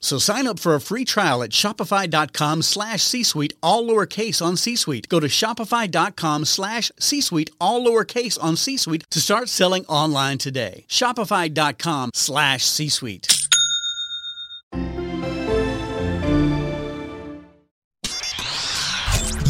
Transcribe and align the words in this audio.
So 0.00 0.18
sign 0.18 0.46
up 0.46 0.58
for 0.58 0.74
a 0.74 0.80
free 0.80 1.04
trial 1.04 1.42
at 1.42 1.50
shopify.com 1.50 2.62
slash 2.62 3.02
C-Suite, 3.02 3.54
all 3.62 3.84
lowercase 3.86 4.44
on 4.44 4.56
C-Suite. 4.56 5.08
Go 5.08 5.20
to 5.20 5.26
shopify.com 5.26 6.44
slash 6.44 6.90
C-Suite, 6.98 7.50
all 7.60 7.84
lowercase 7.84 8.38
on 8.40 8.56
C-Suite 8.56 9.04
to 9.10 9.20
start 9.20 9.48
selling 9.48 9.84
online 9.86 10.38
today. 10.38 10.84
Shopify.com 10.88 12.10
slash 12.14 12.64
C-Suite. 12.64 13.26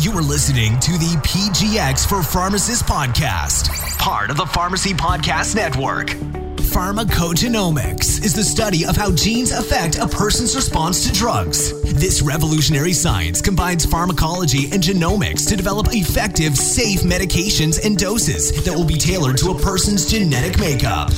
You 0.06 0.12
are 0.12 0.22
listening 0.22 0.78
to 0.80 0.92
the 0.92 1.20
PGX 1.24 2.08
for 2.08 2.22
Pharmacists 2.22 2.88
podcast, 2.88 3.98
part 3.98 4.30
of 4.30 4.36
the 4.36 4.46
Pharmacy 4.46 4.94
Podcast 4.94 5.56
Network. 5.56 6.45
Pharmacogenomics 6.76 8.22
is 8.22 8.34
the 8.34 8.44
study 8.44 8.84
of 8.84 8.96
how 8.98 9.10
genes 9.10 9.50
affect 9.50 9.96
a 9.96 10.06
person's 10.06 10.54
response 10.54 11.06
to 11.06 11.12
drugs. 11.14 11.72
This 11.94 12.20
revolutionary 12.20 12.92
science 12.92 13.40
combines 13.40 13.86
pharmacology 13.86 14.70
and 14.70 14.82
genomics 14.82 15.48
to 15.48 15.56
develop 15.56 15.86
effective, 15.92 16.54
safe 16.54 17.00
medications 17.00 17.82
and 17.82 17.96
doses 17.96 18.62
that 18.66 18.74
will 18.74 18.84
be 18.84 18.98
tailored 18.98 19.38
to 19.38 19.52
a 19.52 19.58
person's 19.58 20.04
genetic 20.04 20.60
makeup. 20.60 21.08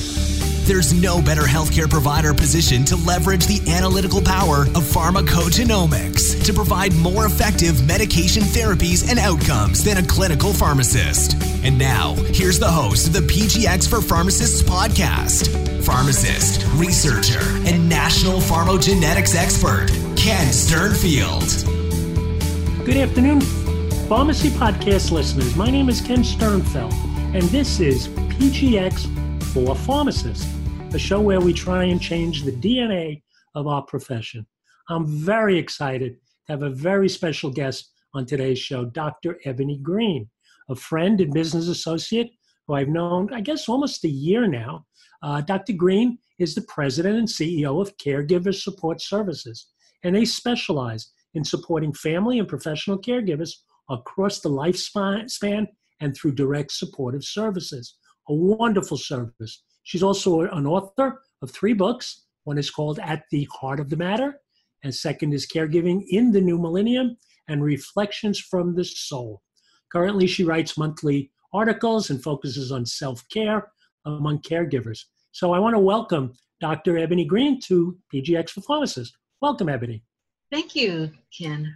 There's 0.69 0.93
no 0.93 1.19
better 1.19 1.41
healthcare 1.41 1.89
provider 1.89 2.31
positioned 2.31 2.85
to 2.89 2.95
leverage 2.95 3.47
the 3.47 3.59
analytical 3.71 4.21
power 4.21 4.65
of 4.75 4.83
pharmacogenomics 4.83 6.45
to 6.45 6.53
provide 6.53 6.93
more 6.93 7.25
effective 7.25 7.83
medication 7.87 8.43
therapies 8.43 9.09
and 9.09 9.17
outcomes 9.17 9.83
than 9.83 9.97
a 9.97 10.05
clinical 10.05 10.53
pharmacist. 10.53 11.41
And 11.63 11.75
now, 11.75 12.13
here's 12.35 12.59
the 12.59 12.69
host 12.69 13.07
of 13.07 13.13
the 13.13 13.21
PGX 13.21 13.89
for 13.89 13.99
Pharmacists 13.99 14.61
podcast 14.61 15.47
pharmacist, 15.83 16.63
researcher, 16.75 17.41
and 17.67 17.89
national 17.89 18.39
pharmacogenetics 18.39 19.33
expert, 19.35 19.87
Ken 20.15 20.49
Sternfeld. 20.49 21.65
Good 22.85 22.97
afternoon, 22.97 23.41
Pharmacy 24.07 24.51
Podcast 24.51 25.09
listeners. 25.09 25.55
My 25.55 25.71
name 25.71 25.89
is 25.89 25.99
Ken 25.99 26.19
Sternfeld, 26.19 26.93
and 27.33 27.41
this 27.45 27.79
is 27.79 28.07
PGX 28.07 29.07
for 29.51 29.75
Pharmacists 29.75 30.58
a 30.95 30.99
show 30.99 31.21
where 31.21 31.39
we 31.39 31.53
try 31.53 31.83
and 31.83 32.01
change 32.01 32.43
the 32.43 32.51
DNA 32.51 33.21
of 33.53 33.67
our 33.67 33.83
profession. 33.83 34.47
I'm 34.89 35.05
very 35.05 35.55
excited 35.55 36.13
to 36.47 36.53
have 36.53 36.63
a 36.63 36.69
very 36.71 37.07
special 37.07 37.51
guest 37.51 37.91
on 38.15 38.25
today's 38.25 38.57
show, 38.57 38.85
Dr. 38.85 39.39
Ebony 39.45 39.77
Green, 39.77 40.27
a 40.67 40.75
friend 40.75 41.21
and 41.21 41.31
business 41.31 41.67
associate 41.67 42.31
who 42.65 42.73
I've 42.73 42.87
known, 42.87 43.31
I 43.31 43.41
guess, 43.41 43.69
almost 43.69 44.03
a 44.03 44.09
year 44.09 44.47
now. 44.47 44.87
Uh, 45.21 45.41
Dr. 45.41 45.73
Green 45.73 46.17
is 46.39 46.55
the 46.55 46.63
president 46.63 47.19
and 47.19 47.27
CEO 47.27 47.79
of 47.79 47.95
Caregiver 47.97 48.55
Support 48.55 48.99
Services, 48.99 49.67
and 50.03 50.15
they 50.15 50.25
specialize 50.25 51.11
in 51.35 51.43
supporting 51.43 51.93
family 51.93 52.39
and 52.39 52.47
professional 52.47 52.97
caregivers 52.97 53.51
across 53.91 54.39
the 54.39 54.49
lifespan 54.49 55.67
and 55.99 56.15
through 56.15 56.33
direct 56.33 56.71
supportive 56.71 57.23
services. 57.23 57.95
A 58.27 58.33
wonderful 58.33 58.97
service 58.97 59.63
She's 59.89 60.03
also 60.03 60.41
an 60.41 60.67
author 60.67 61.19
of 61.41 61.49
three 61.49 61.73
books. 61.73 62.27
One 62.43 62.59
is 62.59 62.69
called 62.69 62.99
At 62.99 63.23
the 63.31 63.49
Heart 63.51 63.79
of 63.79 63.89
the 63.89 63.97
Matter, 63.97 64.39
and 64.83 64.93
second 64.93 65.33
is 65.33 65.47
Caregiving 65.47 66.03
in 66.09 66.31
the 66.31 66.41
New 66.41 66.59
Millennium 66.59 67.17
and 67.47 67.63
Reflections 67.63 68.39
from 68.39 68.75
the 68.75 68.85
Soul. 68.85 69.41
Currently, 69.91 70.27
she 70.27 70.43
writes 70.43 70.77
monthly 70.77 71.31
articles 71.53 72.11
and 72.11 72.21
focuses 72.21 72.71
on 72.71 72.85
self 72.85 73.27
care 73.29 73.71
among 74.05 74.43
caregivers. 74.43 75.05
So 75.31 75.53
I 75.53 75.59
want 75.59 75.73
to 75.73 75.79
welcome 75.79 76.33
Dr. 76.61 76.99
Ebony 76.99 77.25
Green 77.25 77.59
to 77.61 77.97
PGX 78.13 78.51
for 78.51 78.61
Pharmacists. 78.61 79.17
Welcome, 79.41 79.69
Ebony. 79.69 80.03
Thank 80.51 80.75
you, 80.75 81.09
Ken. 81.35 81.73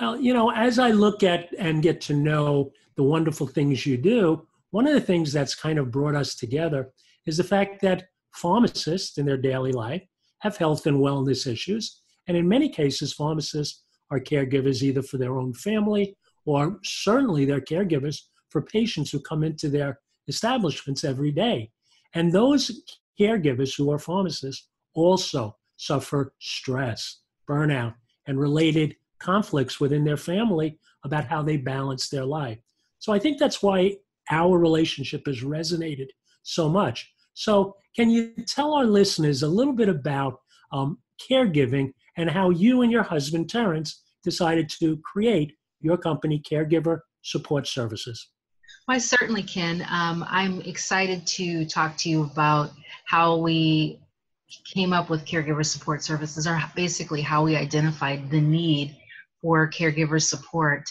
Well, 0.00 0.18
you 0.18 0.34
know, 0.34 0.50
as 0.50 0.80
I 0.80 0.90
look 0.90 1.22
at 1.22 1.50
and 1.56 1.84
get 1.84 2.00
to 2.00 2.14
know 2.14 2.72
the 2.96 3.04
wonderful 3.04 3.46
things 3.46 3.86
you 3.86 3.96
do, 3.96 4.44
one 4.72 4.88
of 4.88 4.94
the 4.94 5.00
things 5.00 5.32
that's 5.32 5.54
kind 5.54 5.78
of 5.78 5.92
brought 5.92 6.16
us 6.16 6.34
together 6.34 6.90
is 7.26 7.36
the 7.36 7.44
fact 7.44 7.80
that 7.82 8.08
pharmacists 8.34 9.18
in 9.18 9.26
their 9.26 9.36
daily 9.36 9.72
life 9.72 10.02
have 10.40 10.56
health 10.56 10.86
and 10.86 10.98
wellness 10.98 11.46
issues. 11.46 12.00
And 12.26 12.36
in 12.36 12.48
many 12.48 12.68
cases, 12.68 13.12
pharmacists 13.12 13.82
are 14.10 14.20
caregivers 14.20 14.82
either 14.82 15.02
for 15.02 15.18
their 15.18 15.38
own 15.38 15.52
family 15.54 16.16
or 16.44 16.80
certainly 16.82 17.44
they're 17.44 17.60
caregivers 17.60 18.22
for 18.50 18.62
patients 18.62 19.10
who 19.10 19.20
come 19.20 19.44
into 19.44 19.68
their 19.68 20.00
establishments 20.28 21.04
every 21.04 21.30
day. 21.30 21.70
And 22.14 22.32
those 22.32 22.82
caregivers 23.18 23.76
who 23.76 23.90
are 23.90 23.98
pharmacists 23.98 24.68
also 24.94 25.56
suffer 25.76 26.34
stress, 26.40 27.20
burnout, 27.48 27.94
and 28.26 28.38
related 28.38 28.96
conflicts 29.18 29.80
within 29.80 30.04
their 30.04 30.16
family 30.16 30.78
about 31.04 31.24
how 31.24 31.42
they 31.42 31.56
balance 31.56 32.08
their 32.08 32.24
life. 32.24 32.58
So 32.98 33.12
I 33.12 33.18
think 33.18 33.38
that's 33.38 33.62
why 33.62 33.96
our 34.30 34.58
relationship 34.58 35.26
has 35.26 35.42
resonated 35.42 36.08
so 36.42 36.68
much. 36.68 37.10
So, 37.34 37.76
can 37.96 38.10
you 38.10 38.32
tell 38.46 38.74
our 38.74 38.84
listeners 38.86 39.42
a 39.42 39.48
little 39.48 39.72
bit 39.72 39.88
about 39.88 40.40
um, 40.72 40.98
caregiving 41.30 41.92
and 42.16 42.30
how 42.30 42.50
you 42.50 42.82
and 42.82 42.90
your 42.90 43.02
husband, 43.02 43.50
Terrence, 43.50 44.02
decided 44.24 44.70
to 44.80 44.98
create 44.98 45.54
your 45.80 45.96
company, 45.98 46.42
Caregiver 46.50 47.00
Support 47.22 47.66
Services? 47.66 48.28
Well, 48.88 48.96
I 48.96 48.98
certainly 48.98 49.42
can. 49.42 49.86
Um, 49.90 50.24
I'm 50.28 50.60
excited 50.62 51.26
to 51.28 51.66
talk 51.66 51.96
to 51.98 52.08
you 52.08 52.24
about 52.24 52.72
how 53.04 53.36
we 53.36 54.00
came 54.64 54.92
up 54.92 55.08
with 55.08 55.24
caregiver 55.24 55.64
support 55.64 56.02
services, 56.02 56.46
or 56.46 56.60
basically 56.74 57.22
how 57.22 57.44
we 57.44 57.56
identified 57.56 58.30
the 58.30 58.40
need 58.40 58.96
for 59.40 59.70
caregiver 59.70 60.22
support. 60.22 60.88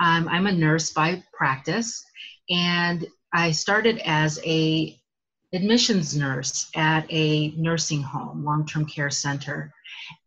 Um, 0.00 0.28
I'm 0.28 0.46
a 0.46 0.52
nurse 0.52 0.92
by 0.92 1.22
practice, 1.32 2.04
and 2.48 3.06
I 3.32 3.52
started 3.52 4.00
as 4.04 4.40
a 4.44 4.96
admissions 5.52 6.16
nurse 6.16 6.70
at 6.76 7.06
a 7.10 7.50
nursing 7.56 8.02
home, 8.02 8.44
long 8.44 8.66
term 8.66 8.84
care 8.86 9.10
center. 9.10 9.72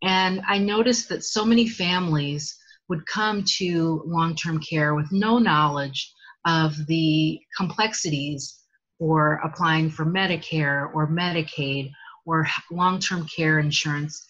And 0.01 0.41
I 0.47 0.57
noticed 0.57 1.09
that 1.09 1.23
so 1.23 1.45
many 1.45 1.67
families 1.67 2.57
would 2.89 3.05
come 3.05 3.44
to 3.57 4.03
long 4.05 4.35
term 4.35 4.59
care 4.59 4.95
with 4.95 5.11
no 5.11 5.38
knowledge 5.38 6.13
of 6.45 6.85
the 6.88 7.39
complexities 7.55 8.59
for 9.00 9.39
applying 9.44 9.89
for 9.89 10.05
Medicare 10.05 10.94
or 10.94 11.07
Medicaid 11.07 11.91
or 12.25 12.47
long 12.71 13.00
term 13.00 13.27
care 13.27 13.59
insurance. 13.59 14.25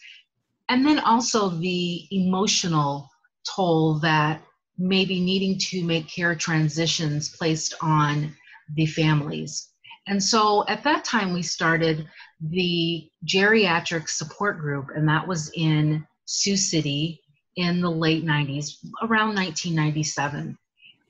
And 0.69 0.85
then 0.85 0.99
also 0.99 1.49
the 1.49 2.07
emotional 2.11 3.09
toll 3.55 3.99
that 3.99 4.41
maybe 4.77 5.19
needing 5.19 5.57
to 5.59 5.83
make 5.83 6.07
care 6.07 6.35
transitions 6.35 7.29
placed 7.29 7.75
on 7.81 8.35
the 8.75 8.85
families 8.85 9.69
And 10.07 10.21
so 10.21 10.65
at 10.67 10.83
that 10.83 11.05
time, 11.05 11.33
we 11.33 11.41
started 11.41 12.09
the 12.41 13.09
geriatric 13.25 14.09
support 14.09 14.59
group, 14.59 14.89
and 14.93 15.07
that 15.07 15.25
was 15.27 15.49
in 15.55 16.05
Sioux 16.25 16.57
City 16.57 17.21
in 17.55 17.79
the 17.79 17.89
late 17.89 18.25
90s, 18.25 18.77
around 19.01 19.35
1997. 19.35 20.57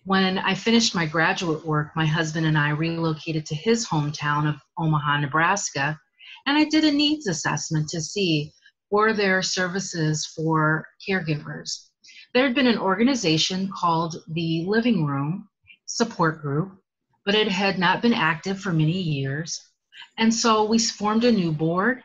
When 0.06 0.38
I 0.38 0.54
finished 0.54 0.94
my 0.94 1.06
graduate 1.06 1.66
work, 1.66 1.96
my 1.96 2.06
husband 2.06 2.46
and 2.46 2.58
I 2.58 2.70
relocated 2.70 3.46
to 3.48 3.56
his 3.56 3.88
hometown 3.88 4.48
of 4.48 4.62
Omaha, 4.78 5.22
Nebraska, 5.22 6.00
and 6.46 6.58
I 6.58 6.66
did 6.66 6.84
a 6.84 6.92
needs 6.92 7.28
assessment 7.28 7.90
to 7.90 8.02
see 8.02 8.52
were 8.92 9.14
there 9.14 9.42
services 9.42 10.26
for 10.36 10.86
caregivers. 11.08 11.88
There 12.34 12.44
had 12.44 12.54
been 12.54 12.68
an 12.68 12.78
organization 12.78 13.72
called 13.74 14.18
the 14.28 14.66
Living 14.68 15.06
Room 15.06 15.48
Support 15.86 16.42
Group, 16.42 16.83
but 17.26 17.36
it 17.36 17.48
had 17.48 17.80
not 17.80 18.02
been 18.02 18.14
active 18.14 18.60
for 18.60 18.74
many 18.74 19.00
years. 19.00 19.70
And 20.18 20.34
so 20.34 20.64
we 20.66 20.80
formed 20.80 21.24
a 21.24 21.32
new 21.32 21.52
board 21.52 22.04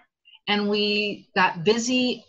and 0.49 0.69
we 0.69 1.29
got 1.35 1.65
busy 1.65 2.25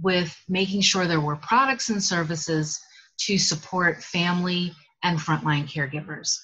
with 0.00 0.36
making 0.48 0.80
sure 0.80 1.06
there 1.06 1.20
were 1.20 1.36
products 1.36 1.90
and 1.90 2.02
services 2.02 2.80
to 3.18 3.36
support 3.36 4.02
family 4.02 4.72
and 5.02 5.18
frontline 5.18 5.68
caregivers. 5.68 6.38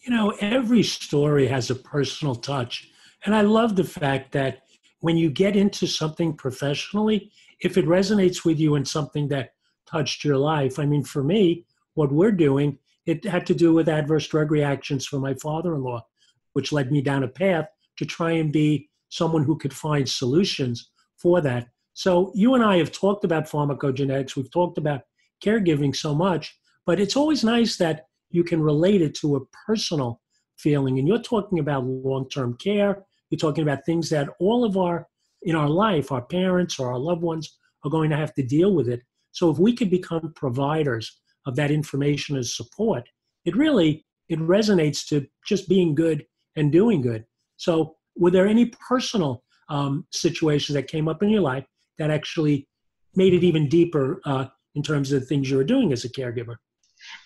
You 0.00 0.10
know, 0.10 0.30
every 0.40 0.82
story 0.82 1.46
has 1.46 1.70
a 1.70 1.76
personal 1.76 2.34
touch. 2.34 2.90
And 3.24 3.34
I 3.34 3.42
love 3.42 3.76
the 3.76 3.84
fact 3.84 4.32
that 4.32 4.62
when 5.00 5.16
you 5.16 5.30
get 5.30 5.54
into 5.54 5.86
something 5.86 6.34
professionally, 6.34 7.30
if 7.60 7.76
it 7.76 7.86
resonates 7.86 8.44
with 8.44 8.58
you 8.58 8.74
and 8.74 8.86
something 8.86 9.28
that 9.28 9.54
touched 9.86 10.24
your 10.24 10.36
life, 10.36 10.80
I 10.80 10.86
mean, 10.86 11.04
for 11.04 11.22
me, 11.22 11.64
what 11.94 12.10
we're 12.10 12.32
doing, 12.32 12.78
it 13.06 13.24
had 13.24 13.46
to 13.46 13.54
do 13.54 13.72
with 13.72 13.88
adverse 13.88 14.26
drug 14.28 14.50
reactions 14.50 15.06
for 15.06 15.18
my 15.18 15.34
father 15.34 15.74
in 15.74 15.82
law, 15.82 16.06
which 16.52 16.72
led 16.72 16.92
me 16.92 17.02
down 17.02 17.24
a 17.24 17.28
path 17.28 17.66
to 17.98 18.04
try 18.04 18.32
and 18.32 18.52
be 18.52 18.88
someone 19.08 19.44
who 19.44 19.56
could 19.56 19.74
find 19.74 20.08
solutions 20.08 20.90
for 21.16 21.40
that. 21.40 21.68
So 21.94 22.32
you 22.34 22.54
and 22.54 22.64
I 22.64 22.78
have 22.78 22.92
talked 22.92 23.24
about 23.24 23.48
pharmacogenetics, 23.48 24.36
we've 24.36 24.50
talked 24.50 24.78
about 24.78 25.02
caregiving 25.44 25.94
so 25.94 26.14
much, 26.14 26.56
but 26.86 27.00
it's 27.00 27.16
always 27.16 27.44
nice 27.44 27.76
that 27.76 28.06
you 28.30 28.44
can 28.44 28.62
relate 28.62 29.02
it 29.02 29.14
to 29.16 29.36
a 29.36 29.44
personal 29.66 30.20
feeling. 30.56 30.98
And 30.98 31.06
you're 31.06 31.18
talking 31.20 31.58
about 31.58 31.84
long-term 31.84 32.56
care, 32.56 33.04
you're 33.30 33.38
talking 33.38 33.62
about 33.62 33.84
things 33.84 34.08
that 34.10 34.28
all 34.38 34.64
of 34.64 34.76
our 34.76 35.06
in 35.42 35.56
our 35.56 35.68
life, 35.68 36.12
our 36.12 36.22
parents 36.22 36.78
or 36.78 36.92
our 36.92 36.98
loved 36.98 37.22
ones 37.22 37.58
are 37.84 37.90
going 37.90 38.10
to 38.10 38.16
have 38.16 38.32
to 38.34 38.42
deal 38.42 38.74
with 38.74 38.88
it. 38.88 39.02
So 39.32 39.50
if 39.50 39.58
we 39.58 39.74
could 39.74 39.90
become 39.90 40.32
providers 40.36 41.20
of 41.46 41.56
that 41.56 41.70
information 41.70 42.36
as 42.36 42.54
support, 42.54 43.08
it 43.44 43.56
really 43.56 44.04
it 44.28 44.38
resonates 44.38 45.06
to 45.08 45.26
just 45.46 45.68
being 45.68 45.94
good 45.94 46.24
and 46.56 46.72
doing 46.72 47.02
good. 47.02 47.24
So 47.56 47.96
were 48.16 48.30
there 48.30 48.46
any 48.46 48.66
personal 48.88 49.42
um, 49.68 50.06
situations 50.10 50.74
that 50.74 50.88
came 50.88 51.08
up 51.08 51.22
in 51.22 51.30
your 51.30 51.40
life 51.40 51.64
that 51.98 52.10
actually 52.10 52.68
made 53.14 53.34
it 53.34 53.44
even 53.44 53.68
deeper 53.68 54.20
uh, 54.24 54.46
in 54.74 54.82
terms 54.82 55.12
of 55.12 55.20
the 55.20 55.26
things 55.26 55.50
you 55.50 55.56
were 55.56 55.64
doing 55.64 55.92
as 55.92 56.04
a 56.04 56.08
caregiver? 56.08 56.56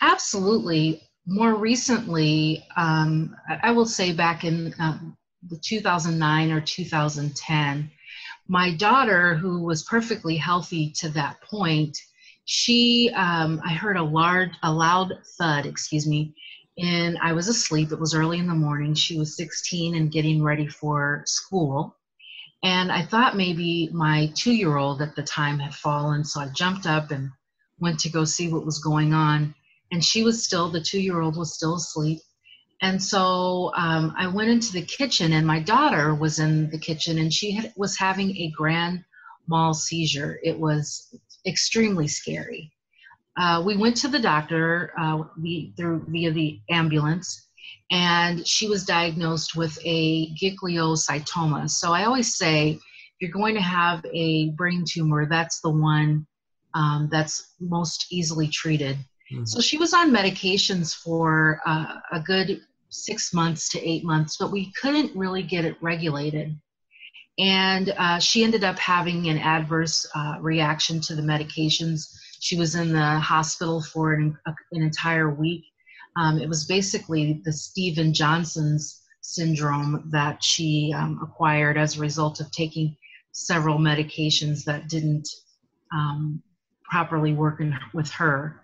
Absolutely. 0.01 1.03
More 1.27 1.55
recently, 1.55 2.65
um, 2.77 3.37
I 3.63 3.73
will 3.73 3.87
say 3.87 4.13
back 4.13 4.45
in 4.45 4.75
um, 4.79 5.17
the 5.49 5.59
2009 5.59 6.53
or 6.53 6.61
2010, 6.61 7.91
my 8.49 8.75
daughter, 8.75 9.35
who 9.35 9.63
was 9.63 9.83
perfectly 9.85 10.37
healthy 10.37 10.93
to 10.93 11.09
that 11.11 11.41
point, 11.43 11.99
she, 12.47 13.11
um, 13.15 13.61
I 13.65 13.75
heard 13.75 13.97
a 13.97 14.03
large, 14.03 14.53
a 14.63 14.73
loud 14.73 15.13
thud, 15.37 15.67
excuse 15.67 16.07
me, 16.07 16.33
and 16.79 17.19
I 17.21 17.33
was 17.33 17.49
asleep. 17.49 17.91
It 17.91 17.99
was 17.99 18.15
early 18.15 18.39
in 18.39 18.47
the 18.47 18.55
morning. 18.55 18.95
She 18.95 19.19
was 19.19 19.37
16 19.37 19.97
and 19.97 20.13
getting 20.13 20.43
ready 20.43 20.69
for 20.69 21.23
school. 21.27 21.97
And 22.63 22.93
I 22.93 23.05
thought 23.05 23.37
maybe 23.37 23.91
my 23.93 24.31
two 24.35 24.53
year 24.53 24.77
old 24.77 25.03
at 25.03 25.17
the 25.17 25.23
time 25.23 25.59
had 25.59 25.75
fallen. 25.75 26.25
So 26.25 26.41
I 26.41 26.49
jumped 26.49 26.87
up 26.87 27.11
and 27.11 27.31
went 27.81 27.99
to 28.01 28.11
go 28.11 28.25
see 28.25 28.53
what 28.53 28.65
was 28.65 28.79
going 28.79 29.13
on. 29.13 29.55
And 29.91 30.05
she 30.05 30.23
was 30.23 30.45
still, 30.45 30.71
the 30.71 30.81
two 30.81 31.01
year 31.01 31.21
old 31.21 31.37
was 31.37 31.55
still 31.55 31.75
asleep. 31.75 32.21
And 32.81 33.03
so 33.03 33.73
um, 33.75 34.15
I 34.17 34.29
went 34.29 34.51
into 34.51 34.73
the 34.73 34.83
kitchen, 34.83 35.33
and 35.33 35.47
my 35.47 35.61
daughter 35.61 36.15
was 36.15 36.39
in 36.39 36.69
the 36.71 36.79
kitchen, 36.79 37.19
and 37.19 37.33
she 37.33 37.53
had, 37.53 37.73
was 37.75 37.97
having 37.97 38.37
a 38.37 38.51
grand 38.51 39.03
mal 39.49 39.73
seizure. 39.73 40.39
It 40.43 40.59
was 40.59 41.15
extremely 41.47 42.09
scary. 42.09 42.73
Uh, 43.37 43.63
we 43.65 43.77
went 43.77 43.97
to 43.99 44.09
the 44.09 44.19
doctor 44.19 44.93
uh, 44.99 45.23
we, 45.41 45.73
through 45.77 46.05
via 46.09 46.31
the 46.31 46.59
ambulance, 46.71 47.49
and 47.91 48.47
she 48.47 48.69
was 48.69 48.85
diagnosed 48.85 49.57
with 49.57 49.79
a 49.85 50.35
gangliocytoma. 50.35 51.69
So 51.69 51.93
I 51.93 52.05
always 52.05 52.37
say, 52.37 52.71
if 52.71 52.81
you're 53.21 53.31
going 53.31 53.55
to 53.55 53.61
have 53.61 54.05
a 54.13 54.51
brain 54.51 54.85
tumor, 54.87 55.27
that's 55.27 55.61
the 55.61 55.71
one 55.71 56.27
um, 56.75 57.09
that's 57.11 57.55
most 57.61 58.07
easily 58.11 58.49
treated. 58.49 58.97
Mm-hmm. 59.33 59.45
So 59.45 59.61
she 59.61 59.79
was 59.79 59.93
on 59.95 60.13
medications 60.13 60.95
for 60.95 61.61
uh, 61.67 61.97
a 62.13 62.21
good 62.21 62.61
six 62.89 63.35
months 63.35 63.69
to 63.71 63.89
eight 63.89 64.05
months, 64.05 64.37
but 64.39 64.53
we 64.53 64.73
couldn't 64.81 65.15
really 65.17 65.43
get 65.43 65.65
it 65.65 65.77
regulated. 65.81 66.57
And 67.39 67.91
uh, 67.99 68.19
she 68.19 68.45
ended 68.45 68.65
up 68.65 68.79
having 68.79 69.29
an 69.29 69.39
adverse 69.39 70.07
uh, 70.15 70.37
reaction 70.41 71.01
to 71.03 71.15
the 71.15 71.23
medications. 71.23 72.17
She 72.41 72.57
was 72.57 72.75
in 72.75 72.93
the 72.93 73.19
hospital 73.19 73.83
for 73.83 74.15
an, 74.15 74.37
an 74.47 74.83
entire 74.83 75.29
week 75.29 75.65
um, 76.17 76.39
it 76.39 76.49
was 76.49 76.65
basically 76.65 77.43
the 77.45 77.53
Steven 77.53 78.13
Johnson's 78.13 79.03
syndrome 79.21 80.09
that 80.13 80.43
she 80.43 80.93
um, 80.97 81.21
acquired 81.23 81.77
as 81.77 81.97
a 81.97 82.01
result 82.01 82.41
of 82.41 82.51
taking 82.51 82.97
several 83.33 83.79
medications 83.79 84.65
that 84.65 84.89
didn't 84.89 85.29
um, 85.93 86.43
properly 86.85 87.35
work 87.35 87.61
in, 87.61 87.77
with 87.93 88.11
her. 88.13 88.63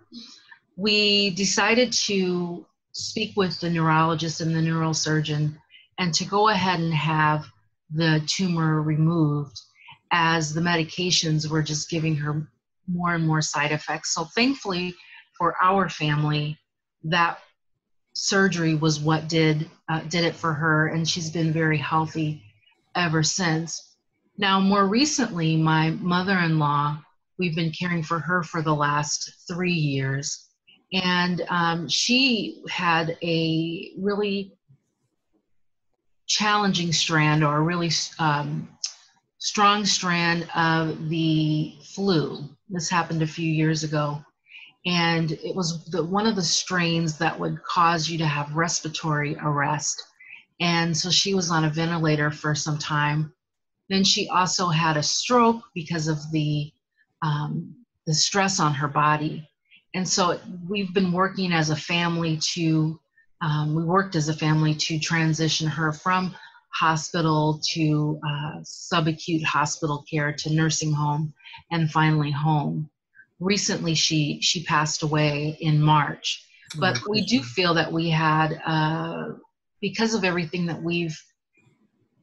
We 0.77 1.31
decided 1.31 1.93
to 2.05 2.67
speak 2.93 3.37
with 3.37 3.61
the 3.61 3.69
neurologist 3.69 4.41
and 4.41 4.55
the 4.55 4.61
neurosurgeon 4.61 5.57
and 5.99 6.15
to 6.15 6.25
go 6.25 6.49
ahead 6.49 6.81
and 6.81 6.95
have 6.95 7.47
the 7.95 8.23
tumor 8.27 8.83
removed 8.83 9.61
as 10.13 10.53
the 10.53 10.61
medications 10.61 11.49
were 11.49 11.63
just 11.63 11.91
giving 11.91 12.15
her 12.17 12.47
more 12.87 13.15
and 13.15 13.27
more 13.27 13.43
side 13.43 13.73
effects. 13.73 14.15
So, 14.15 14.25
thankfully, 14.25 14.95
for 15.37 15.55
our 15.63 15.89
family, 15.89 16.59
that 17.05 17.39
surgery 18.15 18.75
was 18.75 19.01
what 19.01 19.29
did 19.29 19.69
uh, 19.89 20.01
did 20.03 20.25
it 20.25 20.35
for 20.35 20.53
her, 20.53 20.89
and 20.89 21.09
she's 21.09 21.31
been 21.31 21.53
very 21.53 21.79
healthy 21.79 22.43
ever 22.95 23.23
since. 23.23 23.97
Now, 24.39 24.61
more 24.61 24.87
recently, 24.87 25.57
my 25.57 25.91
mother-in-law, 25.91 26.99
we've 27.39 27.55
been 27.55 27.73
caring 27.73 28.03
for 28.03 28.19
her 28.19 28.43
for 28.43 28.63
the 28.63 28.75
last 28.75 29.47
three 29.49 29.73
years, 29.73 30.49
and 30.93 31.43
um, 31.49 31.89
she 31.89 32.63
had 32.69 33.17
a 33.23 33.93
really 33.99 34.55
challenging 36.27 36.93
strand 36.93 37.45
or 37.45 37.57
a 37.57 37.63
really 37.63 37.91
um, 38.19 38.69
strong 39.39 39.85
strand 39.85 40.49
of 40.55 41.09
the 41.09 41.75
flu. 41.83 42.49
This 42.69 42.89
happened 42.89 43.23
a 43.23 43.27
few 43.27 43.51
years 43.51 43.85
ago 43.85 44.25
and 44.85 45.33
it 45.33 45.55
was 45.55 45.85
the, 45.87 46.03
one 46.03 46.27
of 46.27 46.37
the 46.37 46.43
strains 46.43 47.19
that 47.19 47.39
would 47.39 47.63
cause 47.63 48.09
you 48.09 48.19
to 48.19 48.27
have 48.27 48.55
respiratory 48.55 49.37
arrest. 49.37 50.03
And 50.61 50.97
so 50.97 51.11
she 51.11 51.35
was 51.35 51.51
on 51.51 51.65
a 51.65 51.71
ventilator 51.71 52.31
for 52.31 52.55
some 52.55 52.79
time. 52.79 53.33
Then 53.89 54.05
she 54.05 54.29
also 54.29 54.69
had 54.69 54.97
a 54.97 55.03
stroke 55.03 55.63
because 55.75 56.09
of 56.09 56.19
the 56.33 56.73
um, 57.23 57.77
the 58.07 58.15
stress 58.15 58.59
on 58.59 58.75
her 58.75 58.89
body. 58.89 59.49
And 59.95 60.09
so 60.09 60.41
we've 60.69 60.93
been 60.93 61.13
working 61.13 61.53
as 61.53 61.71
a 61.71 61.77
family 61.77 62.39
to 62.55 62.99
um, 63.43 63.75
we 63.75 63.85
worked 63.85 64.17
as 64.17 64.29
a 64.29 64.35
family 64.35 64.75
to 64.75 64.99
transition 64.99 65.67
her 65.67 65.93
from 65.93 66.35
hospital 66.73 67.61
to 67.73 68.19
uh, 68.27 68.61
subacute 68.63 69.45
hospital 69.45 70.05
care 70.11 70.33
to 70.33 70.51
nursing 70.51 70.93
home 70.93 71.35
and 71.71 71.91
finally 71.91 72.31
home 72.31 72.89
recently 73.43 73.95
she 73.95 74.41
she 74.41 74.63
passed 74.65 75.03
away 75.03 75.57
in 75.61 75.81
March. 75.81 76.47
But 76.79 76.99
we 77.07 77.27
do 77.27 77.43
feel 77.43 77.75
that 77.75 77.93
we 77.93 78.09
had, 78.09 78.59
uh, 78.65 79.35
because 79.83 80.15
of 80.15 80.25
everything 80.25 80.65
that 80.67 80.83
we've 80.83 81.19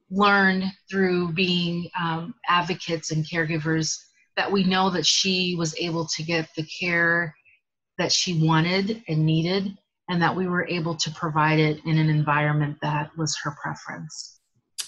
learned 0.10 0.64
through 0.90 1.34
being 1.34 1.88
um, 2.00 2.34
advocates 2.48 3.12
and 3.12 3.24
caregivers, 3.24 3.96
that 4.38 4.52
we 4.52 4.64
know 4.64 4.90
that 4.90 5.06
she 5.06 5.56
was 5.56 5.76
able 5.78 6.08
to 6.16 6.24
get 6.24 6.50
the 6.58 6.64
care 6.64 7.36
that 8.00 8.12
she 8.12 8.42
wanted 8.42 9.04
and 9.08 9.24
needed, 9.24 9.78
and 10.10 10.22
that 10.22 10.36
we 10.36 10.48
were 10.48 10.68
able 10.68 10.96
to 10.96 11.12
provide 11.12 11.60
it 11.60 11.80
in 11.86 11.98
an 11.98 12.10
environment 12.10 12.78
that 12.82 13.16
was 13.18 13.38
her 13.44 13.56
preference. 13.62 14.40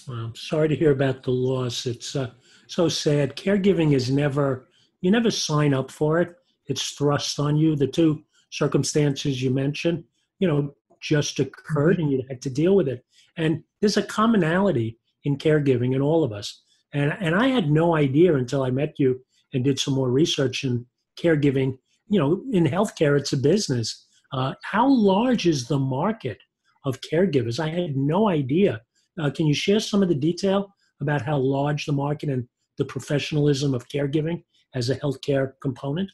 Well, 0.06 0.18
I'm 0.18 0.36
sorry 0.36 0.68
to 0.68 0.76
hear 0.76 0.90
about 0.90 1.22
the 1.22 1.30
loss. 1.30 1.86
It's 1.86 2.16
uh, 2.16 2.30
so 2.66 2.88
sad. 2.88 3.36
Caregiving 3.36 3.94
is 3.94 4.10
never 4.10 4.68
you 5.00 5.10
never 5.10 5.30
sign 5.30 5.74
up 5.74 5.90
for 5.90 6.20
it. 6.20 6.36
It's 6.66 6.90
thrust 6.92 7.38
on 7.40 7.56
you. 7.56 7.76
The 7.76 7.88
two 7.88 8.22
circumstances 8.50 9.42
you 9.42 9.50
mentioned, 9.50 10.04
you 10.38 10.48
know, 10.48 10.74
just 11.00 11.40
occurred 11.40 11.98
and 11.98 12.10
you 12.10 12.22
had 12.28 12.40
to 12.42 12.50
deal 12.50 12.76
with 12.76 12.88
it. 12.88 13.04
And 13.36 13.64
there's 13.80 13.96
a 13.96 14.02
commonality 14.02 14.98
in 15.24 15.36
caregiving 15.36 15.94
in 15.94 16.00
all 16.00 16.22
of 16.22 16.32
us. 16.32 16.62
And, 16.92 17.16
and 17.20 17.34
I 17.34 17.48
had 17.48 17.70
no 17.70 17.96
idea 17.96 18.36
until 18.36 18.62
I 18.62 18.70
met 18.70 18.94
you 18.98 19.20
and 19.52 19.64
did 19.64 19.78
some 19.78 19.94
more 19.94 20.10
research 20.10 20.64
in 20.64 20.86
caregiving. 21.18 21.78
You 22.08 22.20
know, 22.20 22.42
in 22.52 22.64
healthcare, 22.64 23.18
it's 23.18 23.32
a 23.32 23.36
business. 23.36 24.06
Uh, 24.32 24.54
how 24.62 24.88
large 24.88 25.46
is 25.46 25.66
the 25.66 25.78
market 25.78 26.38
of 26.84 26.98
caregivers? 27.00 27.60
I 27.60 27.68
had 27.68 27.96
no 27.96 28.28
idea. 28.28 28.80
Uh, 29.20 29.30
can 29.30 29.46
you 29.46 29.54
share 29.54 29.80
some 29.80 30.02
of 30.02 30.08
the 30.08 30.14
detail 30.14 30.72
about 31.00 31.22
how 31.22 31.36
large 31.36 31.84
the 31.84 31.92
market 31.92 32.30
and 32.30 32.46
the 32.78 32.84
professionalism 32.84 33.74
of 33.74 33.88
caregiving 33.88 34.42
as 34.74 34.88
a 34.88 34.96
healthcare 34.96 35.52
component? 35.60 36.10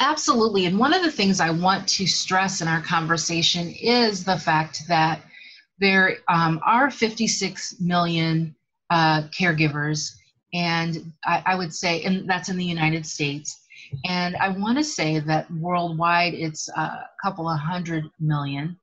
Absolutely. 0.00 0.66
And 0.66 0.78
one 0.78 0.92
of 0.92 1.02
the 1.02 1.10
things 1.10 1.40
I 1.40 1.50
want 1.50 1.88
to 1.88 2.06
stress 2.06 2.60
in 2.60 2.68
our 2.68 2.82
conversation 2.82 3.70
is 3.70 4.24
the 4.24 4.38
fact 4.38 4.82
that 4.88 5.22
there 5.78 6.18
um, 6.28 6.60
are 6.64 6.90
56 6.90 7.80
million 7.80 8.54
uh, 8.90 9.22
caregivers, 9.28 10.12
and 10.52 11.12
I, 11.24 11.42
I, 11.46 11.54
would 11.54 11.72
say, 11.72 12.02
and 12.02 12.28
that's 12.28 12.48
in 12.48 12.56
the 12.56 12.64
United 12.64 13.06
States. 13.06 13.64
And 14.04 14.36
I 14.36 14.50
want 14.50 14.78
to 14.78 14.84
say 14.84 15.20
that 15.20 15.50
worldwide 15.50 16.34
it's 16.34 16.68
a 16.68 17.08
couple 17.22 17.48
of 17.48 17.58
hundred 17.58 18.04
million. 18.20 18.78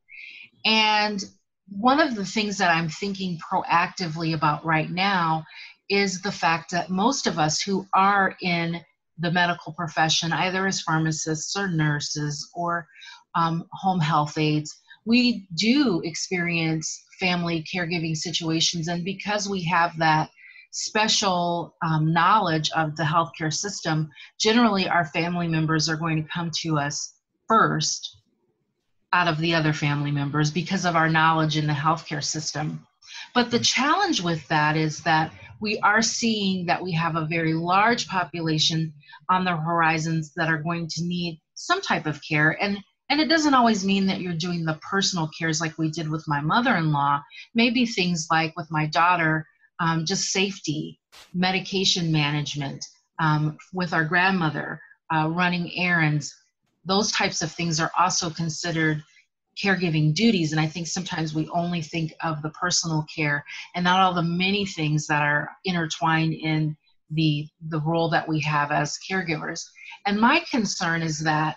And 0.66 1.24
one 1.70 2.00
of 2.00 2.16
the 2.16 2.26
things 2.26 2.58
that 2.58 2.72
I'm 2.72 2.90
thinking 2.90 3.40
proactively 3.40 4.36
about 4.36 4.66
right 4.66 4.90
now 4.90 5.46
is 5.90 6.22
the 6.22 6.32
fact 6.32 6.72
that 6.72 6.90
most 6.90 7.28
of 7.28 7.38
us 7.38 7.62
who 7.62 7.86
are 7.94 8.36
in 8.42 8.82
the 9.18 9.32
medical 9.32 9.74
profession, 9.74 10.34
either 10.34 10.66
as 10.68 10.82
pharmacists 10.82 11.56
or 11.56 11.68
nurses 11.68 12.50
or 12.54 12.88
um, 13.36 13.66
home 13.72 14.00
health 14.00 14.38
aides, 14.38 14.76
we 15.06 15.48
do 15.56 16.02
experience 16.04 17.04
family 17.20 17.64
caregiving 17.74 18.18
situations. 18.18 18.88
And 18.88 19.06
because 19.06 19.48
we 19.48 19.64
have 19.66 19.98
that 20.00 20.30
special 20.76 21.74
um, 21.86 22.12
knowledge 22.12 22.70
of 22.76 22.98
the 22.98 23.04
healthcare 23.04 23.54
system, 23.54 24.10
generally 24.38 24.90
our 24.90 25.06
family 25.06 25.48
members 25.48 25.88
are 25.88 25.96
going 25.96 26.22
to 26.22 26.30
come 26.30 26.52
to 26.54 26.78
us 26.78 27.14
first 27.48 28.18
out 29.14 29.30
of 29.30 29.38
the 29.38 29.56
other 29.56 29.72
family 29.72 30.12
members 30.12 30.52
because 30.52 30.84
of 30.84 30.98
our 30.98 31.08
knowledge 31.08 31.56
in 31.56 31.66
the 31.66 31.74
healthcare 31.74 32.24
system. 32.24 32.86
But 33.34 33.52
the 33.52 33.60
challenge 33.60 34.22
with 34.22 34.46
that 34.50 34.76
is 34.76 35.00
that 35.04 35.32
we 35.62 35.80
are 35.80 36.02
seeing 36.02 36.66
that 36.66 36.84
we 36.84 36.92
have 36.92 37.16
a 37.16 37.26
very 37.26 37.54
large 37.54 38.10
population 38.10 38.94
on 39.30 39.46
the 39.46 39.56
horizons 39.56 40.34
that 40.36 40.50
are 40.50 40.62
going 40.62 40.90
to 40.90 41.06
need 41.06 41.40
some 41.54 41.82
type 41.82 42.06
of 42.06 42.20
care. 42.28 42.62
And 42.62 42.78
and 43.10 43.22
it 43.22 43.30
doesn't 43.30 43.54
always 43.54 43.86
mean 43.86 44.08
that 44.08 44.20
you're 44.20 44.34
doing 44.34 44.66
the 44.66 44.80
personal 44.82 45.30
cares 45.40 45.62
like 45.62 45.78
we 45.78 45.90
did 45.92 46.10
with 46.10 46.28
my 46.28 46.42
mother-in-law. 46.42 47.22
Maybe 47.54 47.86
things 47.86 48.28
like 48.32 48.58
with 48.58 48.68
my 48.72 48.88
daughter, 48.88 49.48
um, 49.80 50.06
just 50.06 50.32
safety, 50.32 51.00
medication 51.34 52.12
management, 52.12 52.84
um, 53.20 53.58
with 53.74 53.94
our 53.94 54.04
grandmother, 54.04 54.82
uh, 55.14 55.30
running 55.30 55.72
errands. 55.78 56.36
Those 56.86 57.12
types 57.12 57.42
of 57.42 57.52
things 57.52 57.80
are 57.80 57.92
also 57.98 58.30
considered 58.30 59.04
caregiving 59.62 60.14
duties 60.14 60.52
and 60.52 60.60
i 60.60 60.68
think 60.68 60.86
sometimes 60.86 61.34
we 61.34 61.48
only 61.50 61.82
think 61.82 62.14
of 62.22 62.42
the 62.42 62.50
personal 62.50 63.06
care 63.16 63.44
and 63.74 63.84
not 63.84 64.02
all 64.02 64.14
the 64.14 64.22
many 64.22 64.66
things 64.66 65.08
that 65.08 65.22
are 65.22 65.50
intertwined 65.64 66.34
in 66.34 66.76
the 67.12 67.48
the 67.70 67.80
role 67.82 68.10
that 68.10 68.28
we 68.28 68.40
have 68.42 68.72
as 68.72 68.98
caregivers 69.10 69.64
and 70.06 70.20
my 70.20 70.44
concern 70.52 71.02
is 71.02 71.20
that 71.20 71.56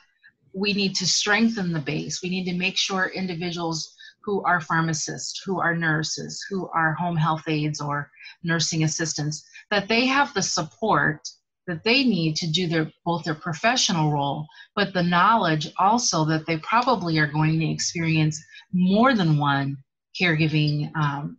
we 0.55 0.73
need 0.73 0.95
to 0.95 1.07
strengthen 1.07 1.73
the 1.73 1.81
base 1.81 2.23
we 2.23 2.29
need 2.29 2.45
to 2.45 2.57
make 2.57 2.77
sure 2.77 3.11
individuals 3.15 3.97
who 4.29 4.43
are 4.45 4.61
pharmacists 4.61 5.43
who 5.43 5.59
are 5.59 5.75
nurses 5.75 6.45
who 6.51 6.69
are 6.75 6.93
home 6.93 7.17
health 7.17 7.45
aides 7.49 7.81
or 7.81 8.11
nursing 8.43 8.85
assistants 8.85 9.43
that 9.71 9.89
they 9.89 10.05
have 10.05 10.35
the 10.35 10.43
support 10.43 11.27
that 11.67 11.83
they 11.83 12.05
need 12.05 12.37
to 12.37 12.51
do 12.51 12.67
their 12.67 12.93
both 13.07 13.25
their 13.25 13.35
professional 13.35 14.13
role 14.13 14.47
but 14.77 14.93
the 14.93 15.03
knowledge 15.03 15.73
also 15.79 16.27
that 16.27 16.45
they 16.47 16.59
probably 16.59 17.19
are 17.19 17.33
going 17.39 17.59
to 17.59 17.71
experience 17.71 18.39
more 18.73 19.15
than 19.15 19.39
one 19.39 19.79
caregiving 20.21 20.95
um, 20.95 21.39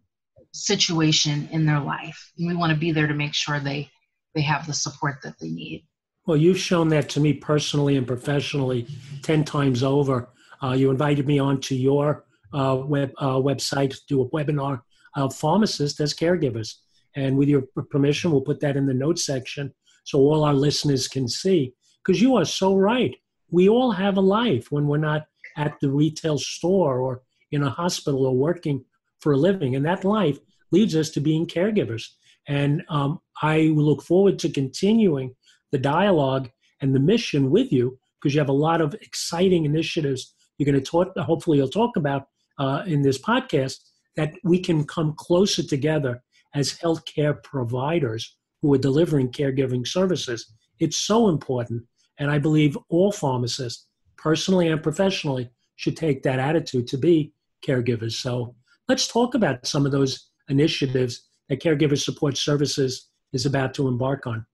situation 0.53 1.47
in 1.51 1.65
their 1.65 1.79
life. 1.79 2.31
And 2.37 2.47
we 2.47 2.55
want 2.55 2.73
to 2.73 2.79
be 2.79 2.91
there 2.91 3.07
to 3.07 3.13
make 3.13 3.33
sure 3.33 3.59
they 3.59 3.89
they 4.35 4.41
have 4.41 4.67
the 4.67 4.73
support 4.73 5.17
that 5.23 5.35
they 5.39 5.49
need. 5.49 5.85
Well 6.25 6.37
you've 6.37 6.59
shown 6.59 6.89
that 6.89 7.09
to 7.09 7.19
me 7.19 7.33
personally 7.33 7.97
and 7.97 8.05
professionally 8.07 8.87
10 9.23 9.43
times 9.43 9.83
over. 9.83 10.29
Uh, 10.61 10.73
you 10.73 10.91
invited 10.91 11.25
me 11.25 11.39
onto 11.39 11.75
your 11.75 12.25
uh, 12.53 12.81
web 12.85 13.11
website 13.19 13.95
do 14.07 14.21
a 14.21 14.29
webinar 14.29 14.81
of 15.15 15.35
pharmacists 15.35 15.99
as 15.99 16.13
caregivers 16.13 16.75
and 17.15 17.37
with 17.37 17.49
your 17.49 17.63
permission 17.89 18.31
we'll 18.31 18.41
put 18.41 18.59
that 18.59 18.77
in 18.77 18.85
the 18.85 18.93
notes 18.93 19.25
section 19.25 19.73
so 20.09 20.17
all 20.17 20.43
our 20.43 20.55
listeners 20.55 21.07
can 21.07 21.27
see. 21.27 21.71
Because 22.03 22.19
you 22.19 22.35
are 22.35 22.45
so 22.45 22.75
right. 22.75 23.15
We 23.51 23.69
all 23.69 23.91
have 23.91 24.17
a 24.17 24.21
life 24.21 24.71
when 24.71 24.87
we're 24.87 24.97
not 24.97 25.27
at 25.55 25.79
the 25.81 25.91
retail 25.91 26.39
store 26.39 26.99
or 26.99 27.21
in 27.51 27.61
a 27.61 27.69
hospital 27.69 28.25
or 28.25 28.35
working 28.35 28.83
for 29.19 29.33
a 29.33 29.37
living. 29.37 29.75
And 29.75 29.85
that 29.85 30.03
life 30.03 30.39
leads 30.71 30.95
us 30.95 31.11
to 31.11 31.19
being 31.19 31.45
caregivers. 31.45 32.07
And 32.47 32.81
um, 32.89 33.19
I 33.43 33.71
look 33.75 34.01
forward 34.01 34.39
to 34.39 34.49
continuing 34.49 35.35
the 35.71 35.77
dialogue 35.77 36.49
and 36.81 36.95
the 36.95 36.99
mission 36.99 37.51
with 37.51 37.71
you 37.71 37.99
because 38.19 38.33
you 38.33 38.39
have 38.39 38.49
a 38.49 38.63
lot 38.67 38.81
of 38.81 38.95
exciting 38.95 39.65
initiatives 39.65 40.33
you're 40.57 40.65
going 40.65 40.83
to 40.83 40.91
talk, 40.91 41.15
hopefully, 41.17 41.57
you'll 41.57 41.69
talk 41.69 41.95
about 41.95 42.27
uh, 42.59 42.83
in 42.85 43.01
this 43.01 43.17
podcast 43.17 43.79
that 44.15 44.33
we 44.43 44.59
can 44.59 44.83
come 44.83 45.13
closer 45.13 45.63
together 45.63 46.21
as 46.53 46.73
healthcare 46.73 47.41
providers 47.41 48.37
who 48.61 48.73
are 48.73 48.77
delivering 48.77 49.31
caregiving 49.31 49.87
services. 49.87 50.53
It's 50.79 50.97
so 50.97 51.29
important. 51.29 51.83
And 52.17 52.29
I 52.29 52.37
believe 52.37 52.77
all 52.89 53.11
pharmacists, 53.11 53.87
personally 54.17 54.67
and 54.67 54.83
professionally, 54.83 55.49
should 55.77 55.95
take 55.95 56.21
that 56.23 56.39
attitude 56.39 56.87
to 56.87 56.97
be 56.97 57.33
caregivers. 57.65 58.13
So 58.13 58.55
let's 58.89 59.07
talk 59.07 59.35
about 59.35 59.65
some 59.65 59.85
of 59.85 59.91
those 59.91 60.29
initiatives 60.49 61.29
that 61.47 61.61
Caregiver 61.61 61.97
Support 61.97 62.37
Services 62.37 63.09
is 63.31 63.45
about 63.45 63.73
to 63.75 63.87
embark 63.87 64.27
on. 64.27 64.45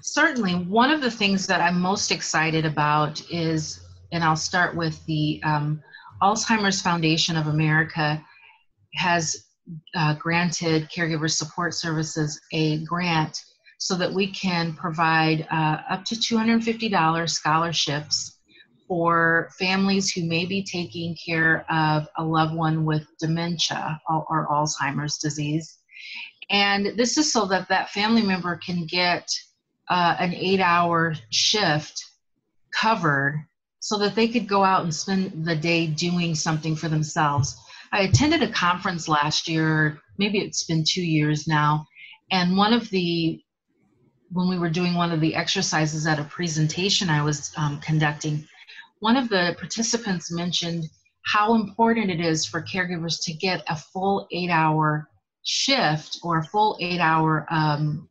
Certainly. 0.00 0.54
One 0.64 0.90
of 0.90 1.00
the 1.00 1.10
things 1.10 1.46
that 1.46 1.60
I'm 1.60 1.80
most 1.80 2.10
excited 2.10 2.66
about 2.66 3.22
is, 3.30 3.80
and 4.10 4.24
I'll 4.24 4.34
start 4.34 4.76
with 4.76 5.04
the 5.06 5.40
um, 5.44 5.80
Alzheimer's 6.22 6.80
Foundation 6.80 7.36
of 7.36 7.48
America 7.48 8.24
has 8.94 9.48
uh, 9.96 10.14
granted 10.14 10.88
Caregiver 10.88 11.30
Support 11.30 11.74
Services 11.74 12.40
a 12.52 12.84
grant 12.84 13.40
so 13.78 13.96
that 13.96 14.12
we 14.12 14.28
can 14.28 14.74
provide 14.74 15.46
uh, 15.50 15.78
up 15.90 16.04
to 16.04 16.14
$250 16.14 17.28
scholarships 17.28 18.38
for 18.86 19.50
families 19.58 20.12
who 20.12 20.24
may 20.24 20.46
be 20.46 20.62
taking 20.62 21.16
care 21.26 21.64
of 21.68 22.06
a 22.18 22.24
loved 22.24 22.54
one 22.54 22.84
with 22.84 23.04
dementia 23.18 24.00
or, 24.08 24.46
Alzheimer's 24.48 25.18
disease. 25.18 25.78
And 26.50 26.96
this 26.96 27.18
is 27.18 27.32
so 27.32 27.46
that 27.46 27.68
that 27.68 27.90
family 27.90 28.22
member 28.22 28.60
can 28.64 28.86
get 28.86 29.28
uh, 29.88 30.14
an 30.20 30.32
eight 30.34 30.60
hour 30.60 31.14
shift 31.30 32.00
covered 32.72 33.44
so 33.82 33.98
that 33.98 34.14
they 34.14 34.28
could 34.28 34.46
go 34.46 34.62
out 34.62 34.84
and 34.84 34.94
spend 34.94 35.44
the 35.44 35.56
day 35.56 35.88
doing 35.88 36.36
something 36.36 36.76
for 36.76 36.88
themselves. 36.88 37.56
I 37.90 38.02
attended 38.02 38.40
a 38.40 38.52
conference 38.52 39.08
last 39.08 39.48
year, 39.48 40.00
maybe 40.18 40.38
it's 40.38 40.62
been 40.62 40.84
two 40.88 41.02
years 41.02 41.48
now, 41.48 41.84
and 42.30 42.56
one 42.56 42.72
of 42.72 42.88
the 42.90 43.42
when 44.30 44.48
we 44.48 44.58
were 44.58 44.70
doing 44.70 44.94
one 44.94 45.10
of 45.10 45.20
the 45.20 45.34
exercises 45.34 46.06
at 46.06 46.20
a 46.20 46.24
presentation 46.24 47.10
I 47.10 47.22
was 47.22 47.52
um, 47.58 47.80
conducting, 47.80 48.46
one 49.00 49.16
of 49.16 49.28
the 49.28 49.56
participants 49.58 50.32
mentioned 50.32 50.84
how 51.26 51.54
important 51.54 52.08
it 52.08 52.20
is 52.20 52.46
for 52.46 52.62
caregivers 52.62 53.16
to 53.24 53.34
get 53.34 53.64
a 53.68 53.76
full 53.76 54.28
eight 54.30 54.48
hour 54.48 55.08
shift 55.42 56.20
or 56.22 56.38
a 56.38 56.44
full 56.44 56.78
eight 56.80 57.00
hour 57.00 57.46
um, 57.50 58.08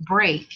break 0.00 0.48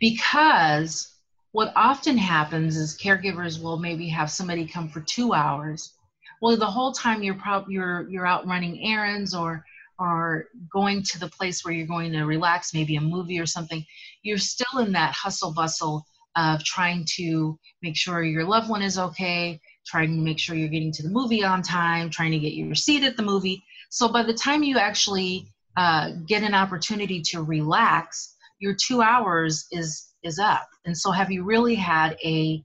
because 0.00 1.13
what 1.54 1.72
often 1.76 2.18
happens 2.18 2.76
is 2.76 2.98
caregivers 2.98 3.62
will 3.62 3.76
maybe 3.76 4.08
have 4.08 4.28
somebody 4.28 4.66
come 4.66 4.88
for 4.88 5.00
two 5.02 5.32
hours. 5.32 5.94
Well 6.42 6.56
the 6.56 6.66
whole 6.66 6.90
time 6.90 7.22
you're 7.22 7.36
prob- 7.36 7.70
you're 7.70 8.10
you're 8.10 8.26
out 8.26 8.44
running 8.44 8.84
errands 8.84 9.36
or 9.36 9.64
or 10.00 10.46
going 10.72 11.04
to 11.04 11.20
the 11.20 11.28
place 11.28 11.64
where 11.64 11.72
you're 11.72 11.86
going 11.86 12.10
to 12.10 12.24
relax 12.24 12.74
maybe 12.74 12.96
a 12.96 13.00
movie 13.00 13.38
or 13.38 13.46
something 13.46 13.84
you're 14.24 14.36
still 14.36 14.80
in 14.80 14.90
that 14.92 15.14
hustle 15.14 15.54
bustle 15.54 16.04
of 16.34 16.64
trying 16.64 17.06
to 17.18 17.56
make 17.82 17.96
sure 17.96 18.24
your 18.24 18.42
loved 18.42 18.68
one 18.68 18.82
is 18.82 18.98
okay 18.98 19.60
trying 19.86 20.08
to 20.08 20.22
make 20.22 20.40
sure 20.40 20.56
you're 20.56 20.76
getting 20.76 20.90
to 20.90 21.04
the 21.04 21.08
movie 21.20 21.44
on 21.44 21.62
time 21.62 22.10
trying 22.10 22.32
to 22.32 22.40
get 22.40 22.54
your 22.54 22.74
seat 22.74 23.04
at 23.04 23.16
the 23.16 23.22
movie. 23.22 23.62
So 23.90 24.08
by 24.08 24.24
the 24.24 24.34
time 24.34 24.64
you 24.64 24.78
actually 24.78 25.46
uh, 25.76 26.10
get 26.26 26.42
an 26.42 26.54
opportunity 26.54 27.22
to 27.30 27.44
relax 27.44 28.34
your 28.58 28.74
two 28.74 29.02
hours 29.02 29.66
is 29.70 30.13
is 30.24 30.38
up 30.38 30.68
and 30.84 30.96
so 30.96 31.10
have 31.12 31.30
you 31.30 31.44
really 31.44 31.74
had 31.74 32.16
a 32.24 32.64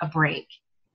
a 0.00 0.06
break 0.06 0.46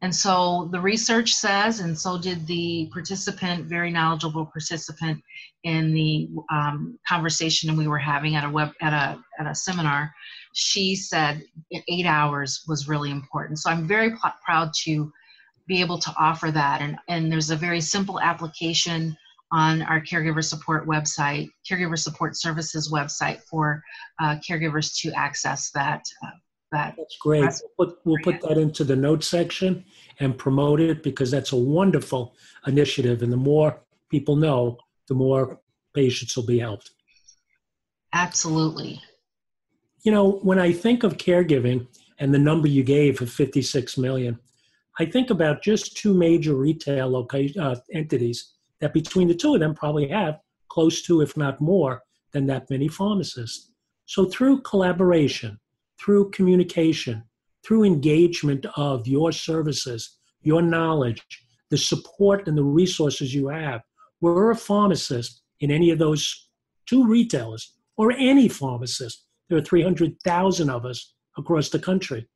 And 0.01 0.13
so 0.13 0.70
the 0.72 0.80
research 0.80 1.34
says, 1.34 1.80
and 1.80 1.98
so 1.98 2.20
did 2.20 2.46
the 2.46 2.88
participant, 2.94 3.66
very 3.66 3.89
knowledgeable 3.89 4.46
participant 4.46 5.24
in 5.63 5.92
the 5.94 6.30
um, 6.51 7.00
conversation 7.08 7.75
we 7.75 7.88
were 7.88 7.98
having 7.98 8.36
at 8.36 8.44
a 8.44 8.50
web 8.50 8.74
at 8.82 8.94
a 8.94 9.20
at 9.39 9.48
a 9.48 9.56
seminar. 9.56 10.13
She 10.54 10.96
said 10.96 11.42
eight 11.88 12.06
hours 12.06 12.63
was 12.68 12.88
really 12.88 13.10
important. 13.10 13.58
So 13.60 13.72
I'm 13.72 13.88
very 13.88 14.12
pl- 14.12 14.34
proud 14.46 14.72
to 14.84 15.12
be 15.68 15.82
able 15.82 15.98
to 16.00 16.13
offer 16.20 16.51
that. 16.51 16.82
And 16.82 16.98
and 17.08 17.32
there's 17.32 17.50
a 17.50 17.56
very 17.56 17.82
simple 17.82 18.20
application 18.20 19.18
on 19.51 19.82
our 19.84 20.01
caregiver 20.01 20.44
support 20.44 20.88
website, 20.88 21.50
caregiver 21.70 21.98
support 21.98 22.36
services 22.36 22.92
website 22.92 23.42
for 23.44 23.84
uh, 24.22 24.36
caregivers 24.48 25.00
to 25.01 25.12
access 25.13 25.72
that. 25.72 26.04
Uh, 26.24 26.30
that 26.72 26.96
that's 26.98 27.18
great. 27.22 27.50
We'll 27.77 27.88
put, 27.88 28.00
we'll 28.04 28.18
put 28.24 28.42
that 28.42 28.58
into 28.58 28.84
the 28.84 28.96
notes 28.96 29.27
section 29.27 29.86
and 30.20 30.38
promote 30.38 30.82
it 30.82 31.01
because 31.01 31.32
that's 31.32 31.54
a 31.54 31.58
wonderful 31.58 32.36
initiative. 32.66 33.22
And 33.22 33.32
the 33.32 33.38
more 33.38 33.80
people 34.10 34.36
know, 34.36 34.77
the 35.08 35.13
more 35.13 35.62
patients 35.94 36.36
will 36.36 36.46
be 36.46 36.60
helped. 36.60 36.92
Absolutely. 38.13 39.01
You 40.04 40.12
know, 40.12 40.39
when 40.44 40.60
I 40.60 40.74
think 40.74 41.04
of 41.04 41.18
caregiving 41.18 41.88
and 42.20 42.34
the 42.34 42.39
number 42.39 42.68
you 42.68 42.84
gave 42.84 43.22
of 43.22 43.30
56 43.30 43.98
million, 43.98 44.38
I 45.00 45.06
think 45.06 45.30
about 45.30 45.62
just 45.62 45.96
two 45.96 46.13
major 46.13 46.56
retail 46.56 47.10
location, 47.10 47.62
uh, 47.62 47.75
entities 47.94 48.56
that 48.81 48.93
between 48.93 49.27
the 49.27 49.36
two 49.36 49.53
of 49.53 49.60
them 49.60 49.74
probably 49.74 50.07
have 50.07 50.39
close 50.69 51.01
to, 51.03 51.22
if 51.22 51.36
not 51.38 51.62
more, 51.62 52.01
than 52.34 52.46
that 52.48 52.69
many 52.69 52.88
pharmacists. 52.88 53.72
So 54.05 54.25
through 54.25 54.62
collaboration, 54.62 55.60
through 56.00 56.31
communication, 56.31 57.24
through 57.65 57.84
engagement 57.84 58.65
of 58.75 59.07
your 59.07 59.31
services, 59.31 60.17
your 60.41 60.62
knowledge, 60.62 61.25
the 61.69 61.77
support 61.77 62.48
and 62.48 62.57
the 62.57 62.63
resources 62.63 63.34
you 63.34 63.48
have, 63.48 63.81
we're 64.22 64.51
a 64.51 64.55
pharmacist 64.55 65.41
in 65.60 65.72
any 65.72 65.91
of 65.91 66.00
those 66.00 66.50
two 66.86 67.05
retailers 67.05 67.74
or 67.98 68.12
any 68.12 68.48
pharmacist, 68.48 69.25
there 69.50 69.57
are 69.57 69.62
300,000 69.62 70.69
of 70.69 70.86
us 70.86 71.13
across 71.38 71.69
the 71.69 71.79
country, 71.79 72.27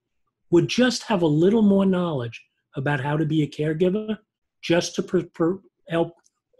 would 0.49 0.67
just 0.67 1.03
have 1.03 1.21
a 1.21 1.27
little 1.27 1.61
more 1.61 1.85
knowledge 1.85 2.41
about 2.75 3.01
how 3.01 3.15
to 3.17 3.25
be 3.25 3.43
a 3.43 3.47
caregiver 3.47 4.17
just 4.61 4.95
to 4.95 5.03
per, 5.03 5.23
per, 5.23 5.59
help 5.89 6.13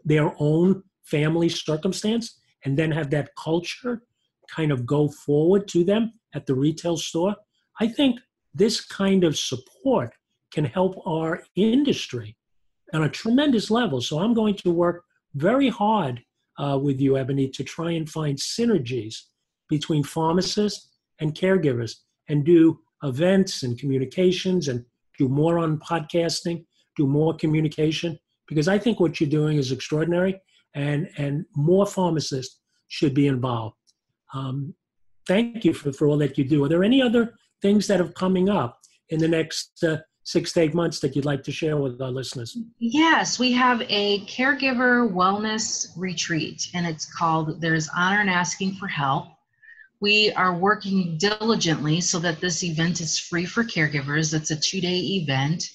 their 0.05 0.33
own 0.39 0.83
family 1.03 1.49
circumstance 1.49 2.39
and 2.65 2.77
then 2.77 2.91
have 2.91 3.09
that 3.09 3.29
culture 3.35 4.03
kind 4.49 4.71
of 4.71 4.85
go 4.85 5.09
forward 5.09 5.67
to 5.69 5.83
them 5.83 6.13
at 6.33 6.45
the 6.45 6.53
retail 6.53 6.97
store. 6.97 7.35
I 7.79 7.87
think 7.87 8.19
this 8.53 8.81
kind 8.81 9.23
of 9.23 9.37
support 9.37 10.13
can 10.51 10.65
help 10.65 10.95
our 11.05 11.43
industry 11.55 12.35
on 12.93 13.03
a 13.03 13.09
tremendous 13.09 13.71
level. 13.71 14.01
So 14.01 14.19
I'm 14.19 14.33
going 14.33 14.55
to 14.55 14.71
work 14.71 15.03
very 15.35 15.69
hard 15.69 16.21
uh, 16.57 16.77
with 16.81 16.99
you, 16.99 17.17
Ebony, 17.17 17.47
to 17.49 17.63
try 17.63 17.91
and 17.91 18.09
find 18.09 18.37
synergies 18.37 19.15
between 19.69 20.03
pharmacists 20.03 20.89
and 21.19 21.33
caregivers 21.33 21.95
and 22.27 22.43
do 22.43 22.79
events 23.03 23.63
and 23.63 23.79
communications 23.79 24.67
and 24.67 24.85
do 25.17 25.29
more 25.29 25.57
on 25.57 25.79
podcasting, 25.79 26.65
do 26.97 27.07
more 27.07 27.33
communication, 27.35 28.19
because 28.51 28.67
I 28.67 28.77
think 28.77 28.99
what 28.99 29.21
you're 29.21 29.29
doing 29.29 29.57
is 29.57 29.71
extraordinary 29.71 30.37
and, 30.75 31.09
and 31.17 31.45
more 31.55 31.85
pharmacists 31.85 32.59
should 32.89 33.13
be 33.13 33.27
involved. 33.27 33.77
Um, 34.33 34.75
thank 35.25 35.63
you 35.63 35.73
for, 35.73 35.93
for 35.93 36.09
all 36.09 36.17
that 36.17 36.37
you 36.37 36.43
do. 36.43 36.65
Are 36.65 36.67
there 36.67 36.83
any 36.83 37.01
other 37.01 37.33
things 37.61 37.87
that 37.87 38.01
are 38.01 38.09
coming 38.09 38.49
up 38.49 38.77
in 39.07 39.19
the 39.19 39.27
next 39.29 39.81
uh, 39.85 39.99
six 40.23 40.51
to 40.51 40.61
eight 40.63 40.73
months 40.73 40.99
that 40.99 41.15
you'd 41.15 41.23
like 41.23 41.43
to 41.43 41.51
share 41.53 41.77
with 41.77 42.01
our 42.01 42.11
listeners? 42.11 42.57
Yes, 42.79 43.39
we 43.39 43.53
have 43.53 43.83
a 43.87 44.19
caregiver 44.25 45.09
wellness 45.09 45.87
retreat, 45.95 46.67
and 46.73 46.85
it's 46.85 47.05
called 47.05 47.61
There's 47.61 47.87
Honor 47.95 48.19
in 48.19 48.27
Asking 48.27 48.73
for 48.73 48.87
Help. 48.87 49.27
We 50.01 50.33
are 50.33 50.53
working 50.53 51.17
diligently 51.17 52.01
so 52.01 52.19
that 52.19 52.41
this 52.41 52.65
event 52.65 52.99
is 52.99 53.17
free 53.17 53.45
for 53.45 53.63
caregivers. 53.63 54.33
It's 54.33 54.51
a 54.51 54.57
two 54.57 54.81
day 54.81 54.97
event. 54.97 55.71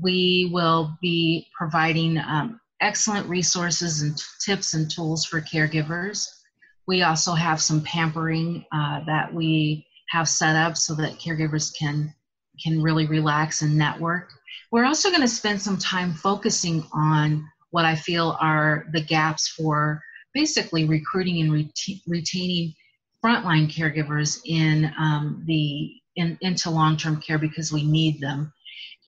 We 0.00 0.50
will 0.52 0.96
be 1.00 1.48
providing 1.56 2.18
um, 2.18 2.60
excellent 2.80 3.28
resources 3.28 4.02
and 4.02 4.16
tips 4.44 4.74
and 4.74 4.90
tools 4.90 5.24
for 5.24 5.40
caregivers. 5.40 6.26
We 6.86 7.02
also 7.02 7.34
have 7.34 7.60
some 7.60 7.82
pampering 7.82 8.64
uh, 8.72 9.00
that 9.06 9.32
we 9.32 9.86
have 10.10 10.28
set 10.28 10.56
up 10.56 10.76
so 10.76 10.94
that 10.94 11.18
caregivers 11.18 11.76
can 11.76 12.14
can 12.62 12.82
really 12.82 13.06
relax 13.06 13.62
and 13.62 13.76
network. 13.76 14.30
We're 14.72 14.86
also 14.86 15.10
going 15.10 15.22
to 15.22 15.28
spend 15.28 15.62
some 15.62 15.78
time 15.78 16.12
focusing 16.12 16.84
on 16.92 17.48
what 17.70 17.84
I 17.84 17.94
feel 17.94 18.36
are 18.40 18.86
the 18.92 19.02
gaps 19.02 19.48
for 19.48 20.02
basically 20.34 20.84
recruiting 20.84 21.40
and 21.40 21.52
ret- 21.52 22.00
retaining 22.06 22.74
frontline 23.24 23.72
caregivers 23.72 24.40
in 24.44 24.92
um, 24.98 25.44
the 25.46 25.92
in, 26.16 26.36
into 26.40 26.70
long-term 26.70 27.20
care 27.20 27.38
because 27.38 27.72
we 27.72 27.84
need 27.84 28.20
them 28.20 28.52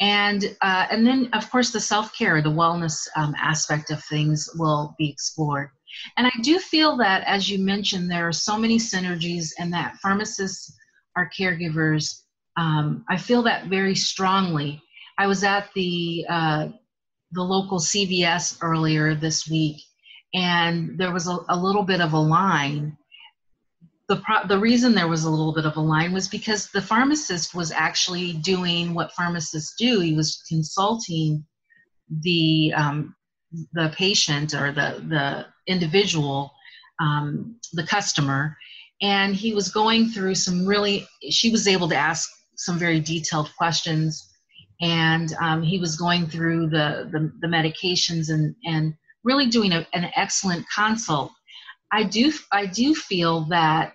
and 0.00 0.56
uh, 0.62 0.86
and 0.90 1.06
then 1.06 1.28
of 1.32 1.50
course 1.50 1.70
the 1.70 1.80
self-care 1.80 2.42
the 2.42 2.48
wellness 2.48 3.06
um, 3.16 3.34
aspect 3.38 3.90
of 3.90 4.02
things 4.04 4.48
will 4.56 4.94
be 4.98 5.10
explored 5.10 5.70
and 6.16 6.26
I 6.26 6.32
do 6.42 6.58
feel 6.58 6.96
that, 6.98 7.24
as 7.26 7.50
you 7.50 7.58
mentioned, 7.58 8.10
there 8.10 8.26
are 8.28 8.32
so 8.32 8.56
many 8.56 8.78
synergies 8.78 9.50
and 9.58 9.72
that 9.72 9.96
pharmacists 9.96 10.76
are 11.16 11.30
caregivers. 11.36 12.22
Um, 12.56 13.04
I 13.08 13.16
feel 13.16 13.42
that 13.42 13.66
very 13.66 13.94
strongly. 13.94 14.82
I 15.18 15.26
was 15.26 15.44
at 15.44 15.68
the 15.74 16.26
uh, 16.28 16.68
the 17.32 17.42
local 17.42 17.78
CVS 17.78 18.58
earlier 18.60 19.14
this 19.14 19.48
week, 19.48 19.82
and 20.34 20.98
there 20.98 21.12
was 21.12 21.28
a, 21.28 21.38
a 21.48 21.56
little 21.56 21.82
bit 21.82 22.00
of 22.00 22.12
a 22.12 22.18
line. 22.18 22.96
The, 24.10 24.16
pro- 24.16 24.44
the 24.44 24.58
reason 24.58 24.96
there 24.96 25.06
was 25.06 25.22
a 25.22 25.30
little 25.30 25.54
bit 25.54 25.66
of 25.66 25.76
a 25.76 25.80
line 25.80 26.12
was 26.12 26.26
because 26.26 26.68
the 26.72 26.82
pharmacist 26.82 27.54
was 27.54 27.70
actually 27.70 28.32
doing 28.32 28.92
what 28.92 29.12
pharmacists 29.12 29.76
do. 29.78 30.00
He 30.00 30.14
was 30.14 30.42
consulting 30.48 31.46
the 32.10 32.72
um, 32.76 33.14
the 33.72 33.94
patient 33.96 34.52
or 34.52 34.72
the 34.72 35.04
the 35.08 35.46
individual, 35.72 36.50
um, 37.00 37.54
the 37.72 37.86
customer, 37.86 38.56
and 39.00 39.32
he 39.32 39.54
was 39.54 39.68
going 39.68 40.08
through 40.08 40.34
some 40.34 40.66
really. 40.66 41.06
She 41.30 41.52
was 41.52 41.68
able 41.68 41.88
to 41.90 41.96
ask 41.96 42.28
some 42.56 42.80
very 42.80 42.98
detailed 42.98 43.54
questions, 43.56 44.28
and 44.80 45.32
um, 45.40 45.62
he 45.62 45.78
was 45.78 45.96
going 45.96 46.26
through 46.26 46.70
the, 46.70 47.08
the 47.12 47.32
the, 47.42 47.46
medications 47.46 48.28
and 48.28 48.56
and 48.64 48.92
really 49.22 49.46
doing 49.46 49.70
a, 49.70 49.86
an 49.94 50.10
excellent 50.16 50.66
consult. 50.74 51.30
I 51.92 52.02
do 52.02 52.32
I 52.50 52.66
do 52.66 52.92
feel 52.92 53.42
that 53.50 53.92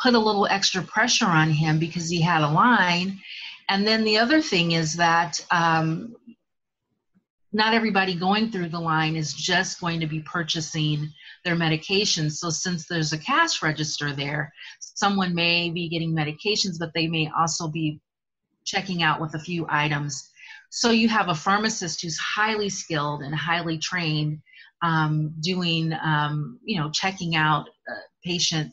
put 0.00 0.14
a 0.14 0.18
little 0.18 0.46
extra 0.46 0.82
pressure 0.82 1.26
on 1.26 1.50
him 1.50 1.78
because 1.78 2.08
he 2.08 2.20
had 2.20 2.42
a 2.42 2.50
line. 2.50 3.20
And 3.68 3.86
then 3.86 4.04
the 4.04 4.18
other 4.18 4.42
thing 4.42 4.72
is 4.72 4.94
that 4.94 5.44
um, 5.50 6.16
not 7.52 7.72
everybody 7.72 8.14
going 8.14 8.50
through 8.50 8.68
the 8.68 8.80
line 8.80 9.16
is 9.16 9.32
just 9.32 9.80
going 9.80 10.00
to 10.00 10.06
be 10.06 10.20
purchasing 10.20 11.08
their 11.44 11.54
medications. 11.54 12.32
So, 12.32 12.50
since 12.50 12.86
there's 12.86 13.12
a 13.12 13.18
cash 13.18 13.62
register 13.62 14.12
there, 14.12 14.52
someone 14.80 15.34
may 15.34 15.70
be 15.70 15.88
getting 15.88 16.14
medications, 16.14 16.78
but 16.78 16.92
they 16.94 17.06
may 17.06 17.30
also 17.38 17.68
be 17.68 18.00
checking 18.64 19.02
out 19.02 19.20
with 19.20 19.34
a 19.34 19.38
few 19.38 19.66
items. 19.68 20.30
So, 20.70 20.90
you 20.90 21.08
have 21.08 21.28
a 21.28 21.34
pharmacist 21.34 22.02
who's 22.02 22.18
highly 22.18 22.68
skilled 22.68 23.22
and 23.22 23.34
highly 23.34 23.78
trained 23.78 24.40
um, 24.82 25.32
doing, 25.40 25.92
um, 26.02 26.58
you 26.64 26.78
know, 26.80 26.90
checking 26.90 27.36
out 27.36 27.68
a 27.88 27.92
patient 28.24 28.72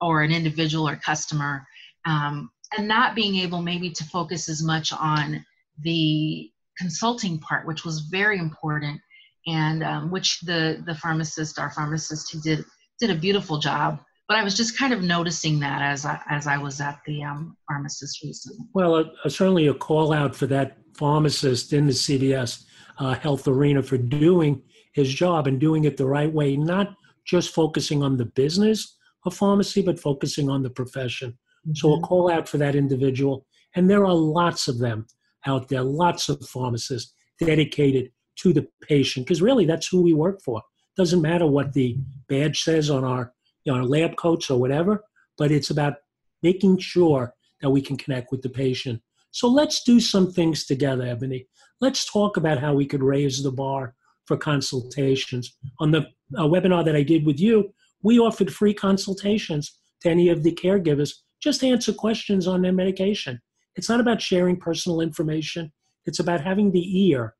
or 0.00 0.22
an 0.22 0.30
individual 0.30 0.88
or 0.88 0.96
customer 0.96 1.66
um, 2.04 2.50
and 2.76 2.88
not 2.88 3.14
being 3.14 3.36
able 3.36 3.62
maybe 3.62 3.90
to 3.90 4.04
focus 4.04 4.48
as 4.48 4.62
much 4.62 4.92
on 4.92 5.44
the 5.80 6.50
consulting 6.76 7.38
part, 7.38 7.66
which 7.66 7.84
was 7.84 8.00
very 8.10 8.38
important, 8.38 9.00
and 9.46 9.82
um, 9.82 10.10
which 10.10 10.40
the 10.40 10.82
the 10.86 10.94
pharmacist, 10.94 11.58
our 11.58 11.70
pharmacist, 11.70 12.32
who 12.32 12.40
did 12.40 12.64
did 13.00 13.10
a 13.10 13.14
beautiful 13.14 13.58
job. 13.58 14.00
But 14.28 14.36
I 14.36 14.44
was 14.44 14.54
just 14.54 14.78
kind 14.78 14.92
of 14.92 15.02
noticing 15.02 15.58
that 15.60 15.80
as 15.80 16.04
I, 16.04 16.20
as 16.28 16.46
I 16.46 16.58
was 16.58 16.82
at 16.82 17.00
the 17.06 17.22
um, 17.22 17.56
pharmacist 17.66 18.22
recently. 18.22 18.66
Well, 18.74 18.94
uh, 18.94 19.04
uh, 19.24 19.28
certainly 19.30 19.68
a 19.68 19.74
call 19.74 20.12
out 20.12 20.36
for 20.36 20.46
that 20.48 20.76
pharmacist 20.94 21.72
in 21.72 21.86
the 21.86 21.92
CVS 21.92 22.64
uh, 22.98 23.14
health 23.14 23.48
arena 23.48 23.82
for 23.82 23.96
doing 23.96 24.60
his 24.92 25.12
job 25.14 25.46
and 25.46 25.58
doing 25.58 25.84
it 25.84 25.96
the 25.96 26.04
right 26.04 26.30
way, 26.30 26.56
not 26.56 26.94
just 27.24 27.54
focusing 27.54 28.02
on 28.02 28.18
the 28.18 28.26
business 28.26 28.97
of 29.28 29.34
pharmacy, 29.34 29.80
but 29.88 30.00
focusing 30.08 30.50
on 30.50 30.62
the 30.62 30.74
profession. 30.80 31.30
Mm-hmm. 31.30 31.76
So 31.80 31.94
a 31.94 32.00
call 32.00 32.24
out 32.34 32.46
for 32.48 32.58
that 32.58 32.74
individual. 32.74 33.46
And 33.74 33.88
there 33.88 34.04
are 34.04 34.14
lots 34.40 34.68
of 34.68 34.76
them 34.78 35.06
out 35.46 35.68
there, 35.68 35.82
lots 35.82 36.28
of 36.28 36.44
pharmacists 36.54 37.14
dedicated 37.38 38.10
to 38.40 38.52
the 38.52 38.66
patient, 38.82 39.26
because 39.26 39.42
really 39.48 39.66
that's 39.66 39.88
who 39.90 40.00
we 40.02 40.14
work 40.26 40.38
for. 40.46 40.60
Doesn't 40.96 41.22
matter 41.30 41.46
what 41.46 41.72
the 41.72 41.96
badge 42.28 42.58
says 42.62 42.90
on 42.90 43.04
our, 43.04 43.32
you 43.64 43.72
know, 43.72 43.78
our 43.78 43.84
lab 43.84 44.16
coats 44.16 44.50
or 44.50 44.58
whatever, 44.58 45.04
but 45.36 45.50
it's 45.56 45.70
about 45.70 45.94
making 46.42 46.78
sure 46.78 47.24
that 47.60 47.70
we 47.70 47.80
can 47.80 47.96
connect 47.96 48.30
with 48.32 48.42
the 48.42 48.54
patient 48.64 49.00
So 49.30 49.48
let's 49.48 49.82
do 49.82 50.00
some 50.00 50.32
things 50.32 50.64
together, 50.64 51.04
Ebony. 51.04 51.46
Let's 51.80 52.10
talk 52.10 52.36
about 52.36 52.58
how 52.58 52.74
we 52.74 52.86
could 52.86 53.02
raise 53.02 53.42
the 53.42 53.52
bar 53.52 53.94
for 54.26 54.36
consultations. 54.36 55.56
On 55.80 55.90
the 55.90 56.00
uh, 56.36 56.44
webinar 56.44 56.84
that 56.84 56.96
I 56.96 57.02
did 57.02 57.24
with 57.24 57.38
you, 57.38 57.72
we 58.02 58.18
offered 58.18 58.52
free 58.52 58.74
consultations 58.74 59.78
to 60.00 60.10
any 60.10 60.28
of 60.28 60.42
the 60.42 60.52
caregivers. 60.52 61.12
Just 61.40 61.64
answer 61.64 61.92
questions 61.92 62.46
on 62.46 62.62
their 62.62 62.72
medication. 62.72 63.40
It's 63.76 63.88
not 63.88 64.00
about 64.00 64.22
sharing 64.22 64.56
personal 64.56 65.00
information. 65.00 65.72
It's 66.06 66.18
about 66.20 66.40
having 66.40 66.70
the 66.70 67.06
ear 67.08 67.34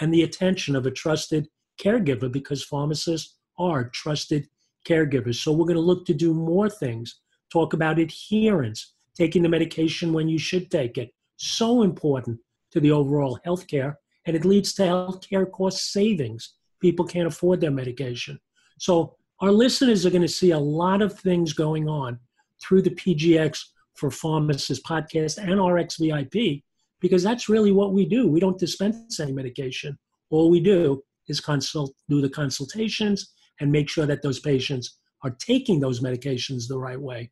and 0.00 0.12
the 0.12 0.22
attention 0.22 0.74
of 0.74 0.86
a 0.86 0.90
trusted 0.90 1.48
caregiver 1.80 2.30
because 2.30 2.64
pharmacists 2.64 3.36
are 3.58 3.90
trusted 3.90 4.48
caregivers. 4.86 5.36
So 5.36 5.52
we're 5.52 5.66
going 5.66 5.76
to 5.76 5.80
look 5.80 6.06
to 6.06 6.14
do 6.14 6.34
more 6.34 6.68
things, 6.68 7.20
talk 7.52 7.72
about 7.72 7.98
adherence, 7.98 8.94
taking 9.16 9.42
the 9.42 9.48
medication 9.48 10.12
when 10.12 10.28
you 10.28 10.38
should 10.38 10.70
take 10.70 10.98
it. 10.98 11.10
So 11.36 11.82
important 11.82 12.40
to 12.72 12.80
the 12.80 12.90
overall 12.90 13.38
healthcare, 13.46 13.94
and 14.26 14.36
it 14.36 14.44
leads 14.44 14.74
to 14.74 14.82
healthcare 14.82 15.50
cost 15.50 15.92
savings. 15.92 16.54
People 16.80 17.04
can't 17.04 17.28
afford 17.28 17.60
their 17.60 17.70
medication. 17.70 18.40
So 18.78 19.16
our 19.40 19.50
listeners 19.50 20.06
are 20.06 20.10
going 20.10 20.22
to 20.22 20.28
see 20.28 20.52
a 20.52 20.58
lot 20.58 21.02
of 21.02 21.18
things 21.18 21.52
going 21.52 21.88
on 21.88 22.18
through 22.62 22.82
the 22.82 22.90
PGX 22.90 23.64
for 23.94 24.10
Pharmacists 24.10 24.86
podcast 24.86 25.38
and 25.38 25.60
RxVIP 25.60 26.62
because 27.00 27.22
that's 27.22 27.48
really 27.48 27.72
what 27.72 27.92
we 27.92 28.06
do. 28.06 28.28
We 28.28 28.40
don't 28.40 28.58
dispense 28.58 29.20
any 29.20 29.32
medication. 29.32 29.98
All 30.30 30.50
we 30.50 30.60
do 30.60 31.02
is 31.28 31.40
consult, 31.40 31.94
do 32.08 32.20
the 32.20 32.28
consultations 32.28 33.32
and 33.60 33.70
make 33.70 33.88
sure 33.88 34.06
that 34.06 34.22
those 34.22 34.40
patients 34.40 34.98
are 35.22 35.36
taking 35.38 35.80
those 35.80 36.00
medications 36.00 36.68
the 36.68 36.78
right 36.78 37.00
way. 37.00 37.30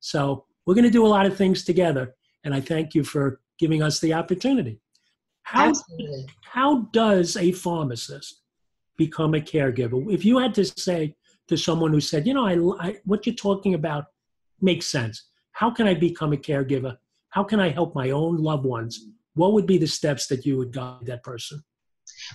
So 0.00 0.44
we're 0.66 0.74
going 0.74 0.84
to 0.84 0.90
do 0.90 1.06
a 1.06 1.08
lot 1.08 1.26
of 1.26 1.36
things 1.36 1.64
together, 1.64 2.14
and 2.44 2.54
I 2.54 2.60
thank 2.60 2.94
you 2.94 3.04
for 3.04 3.40
giving 3.58 3.82
us 3.82 4.00
the 4.00 4.14
opportunity. 4.14 4.80
How, 5.42 5.68
Absolutely. 5.68 6.26
how 6.42 6.88
does 6.92 7.36
a 7.36 7.52
pharmacist 7.52 8.42
become 8.96 9.34
a 9.34 9.40
caregiver? 9.40 10.12
If 10.12 10.24
you 10.24 10.38
had 10.38 10.54
to 10.54 10.64
say 10.64 11.16
to 11.48 11.56
someone 11.56 11.92
who 11.92 12.00
said, 12.00 12.26
you 12.26 12.34
know, 12.34 12.46
I, 12.46 12.88
I, 12.88 12.96
what 13.04 13.26
you're 13.26 13.34
talking 13.34 13.74
about 13.74 14.06
makes 14.60 14.86
sense. 14.86 15.28
How 15.52 15.70
can 15.70 15.86
I 15.86 15.94
become 15.94 16.32
a 16.32 16.36
caregiver? 16.36 16.96
How 17.30 17.44
can 17.44 17.60
I 17.60 17.70
help 17.70 17.94
my 17.94 18.10
own 18.10 18.36
loved 18.36 18.64
ones? 18.64 19.06
What 19.34 19.52
would 19.52 19.66
be 19.66 19.78
the 19.78 19.86
steps 19.86 20.26
that 20.28 20.44
you 20.44 20.56
would 20.58 20.72
guide 20.72 21.06
that 21.06 21.22
person? 21.22 21.62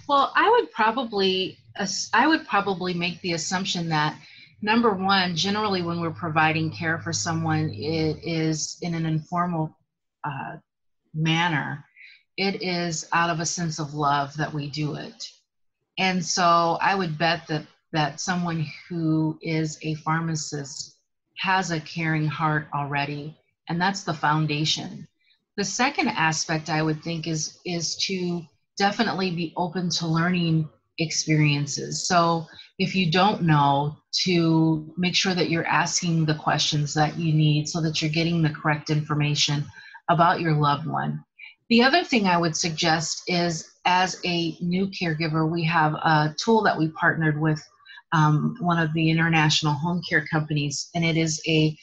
Well, 0.07 0.31
I 0.35 0.49
would 0.49 0.71
probably 0.71 1.57
I 2.13 2.27
would 2.27 2.47
probably 2.47 2.93
make 2.93 3.21
the 3.21 3.33
assumption 3.33 3.89
that 3.89 4.19
number 4.61 4.93
one, 4.93 5.35
generally 5.35 5.81
when 5.81 6.01
we're 6.01 6.11
providing 6.11 6.71
care 6.71 6.99
for 6.99 7.13
someone, 7.13 7.69
it 7.69 8.17
is 8.23 8.77
in 8.81 8.93
an 8.95 9.05
informal 9.05 9.77
uh, 10.23 10.57
manner. 11.13 11.85
It 12.37 12.61
is 12.63 13.07
out 13.13 13.29
of 13.29 13.39
a 13.39 13.45
sense 13.45 13.79
of 13.79 13.93
love 13.93 14.35
that 14.37 14.53
we 14.53 14.69
do 14.69 14.95
it, 14.95 15.29
and 15.97 16.23
so 16.23 16.77
I 16.81 16.95
would 16.95 17.17
bet 17.17 17.47
that 17.47 17.65
that 17.93 18.19
someone 18.19 18.67
who 18.89 19.37
is 19.41 19.77
a 19.81 19.95
pharmacist 19.95 20.97
has 21.37 21.71
a 21.71 21.79
caring 21.79 22.27
heart 22.27 22.67
already, 22.73 23.37
and 23.69 23.79
that's 23.79 24.03
the 24.03 24.13
foundation. 24.13 25.07
The 25.55 25.63
second 25.63 26.09
aspect 26.09 26.69
I 26.69 26.81
would 26.81 27.01
think 27.03 27.27
is 27.27 27.59
is 27.65 27.95
to 28.07 28.43
definitely 28.77 29.31
be 29.31 29.53
open 29.57 29.89
to 29.89 30.07
learning 30.07 30.69
experiences. 30.99 32.07
So 32.07 32.47
if 32.79 32.95
you 32.95 33.11
don't 33.11 33.43
know, 33.43 33.97
to 34.23 34.93
make 34.97 35.15
sure 35.15 35.35
that 35.35 35.49
you're 35.49 35.65
asking 35.65 36.25
the 36.25 36.35
questions 36.35 36.93
that 36.95 37.17
you 37.17 37.33
need 37.33 37.67
so 37.67 37.81
that 37.81 38.01
you're 38.01 38.11
getting 38.11 38.41
the 38.41 38.49
correct 38.49 38.89
information 38.89 39.63
about 40.09 40.41
your 40.41 40.53
loved 40.53 40.87
one. 40.87 41.23
The 41.69 41.83
other 41.83 42.03
thing 42.03 42.27
I 42.27 42.37
would 42.37 42.55
suggest 42.55 43.23
is 43.27 43.69
as 43.85 44.19
a 44.25 44.57
new 44.61 44.87
caregiver, 44.87 45.49
we 45.49 45.65
have 45.65 45.93
a 45.93 46.35
tool 46.43 46.63
that 46.63 46.77
we 46.77 46.89
partnered 46.89 47.39
with 47.39 47.61
um, 48.13 48.55
one 48.59 48.79
of 48.79 48.93
the 48.93 49.09
international 49.09 49.73
home 49.73 50.01
care 50.07 50.25
companies, 50.25 50.89
and 50.95 51.03
it 51.03 51.17
is 51.17 51.41
a 51.47 51.77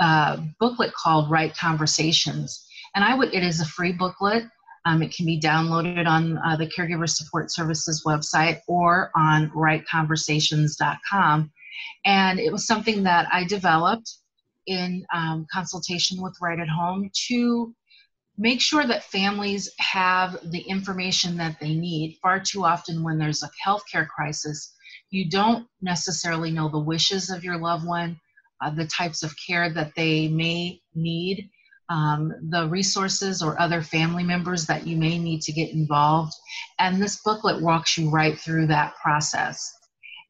uh, 0.00 0.38
booklet 0.58 0.92
called 0.94 1.30
Right 1.30 1.54
Conversations. 1.56 2.66
And 2.94 3.04
I 3.04 3.14
would, 3.14 3.34
it 3.34 3.42
is 3.42 3.60
a 3.60 3.66
free 3.66 3.92
booklet. 3.92 4.44
Um, 4.84 5.02
it 5.02 5.14
can 5.14 5.26
be 5.26 5.40
downloaded 5.40 6.06
on 6.06 6.38
uh, 6.38 6.56
the 6.56 6.66
Caregiver 6.66 7.08
Support 7.08 7.52
Services 7.52 8.02
website 8.04 8.60
or 8.66 9.10
on 9.14 9.50
rightconversations.com. 9.50 11.52
And 12.04 12.40
it 12.40 12.52
was 12.52 12.66
something 12.66 13.04
that 13.04 13.28
I 13.32 13.44
developed 13.44 14.10
in 14.66 15.04
um, 15.14 15.46
consultation 15.52 16.20
with 16.20 16.36
Right 16.40 16.58
at 16.58 16.68
Home 16.68 17.10
to 17.28 17.74
make 18.38 18.60
sure 18.60 18.86
that 18.86 19.04
families 19.04 19.70
have 19.78 20.38
the 20.50 20.60
information 20.60 21.36
that 21.36 21.58
they 21.60 21.74
need. 21.74 22.18
Far 22.22 22.40
too 22.40 22.64
often, 22.64 23.02
when 23.02 23.18
there's 23.18 23.42
a 23.42 23.50
healthcare 23.64 24.08
crisis, 24.08 24.74
you 25.12 25.28
don't 25.28 25.66
necessarily 25.80 26.50
know 26.50 26.68
the 26.68 26.78
wishes 26.78 27.30
of 27.30 27.44
your 27.44 27.58
loved 27.58 27.86
one, 27.86 28.18
uh, 28.60 28.70
the 28.70 28.86
types 28.86 29.22
of 29.22 29.34
care 29.46 29.72
that 29.72 29.92
they 29.94 30.28
may 30.28 30.80
need 30.94 31.50
um, 31.88 32.32
the 32.48 32.66
resources 32.68 33.42
or 33.42 33.60
other 33.60 33.82
family 33.82 34.24
members 34.24 34.66
that 34.66 34.86
you 34.86 34.96
may 34.96 35.18
need 35.18 35.42
to 35.42 35.52
get 35.52 35.70
involved. 35.70 36.32
And 36.78 37.00
this 37.00 37.20
booklet 37.22 37.60
walks 37.60 37.98
you 37.98 38.08
right 38.08 38.38
through 38.38 38.68
that 38.68 38.94
process. 39.02 39.70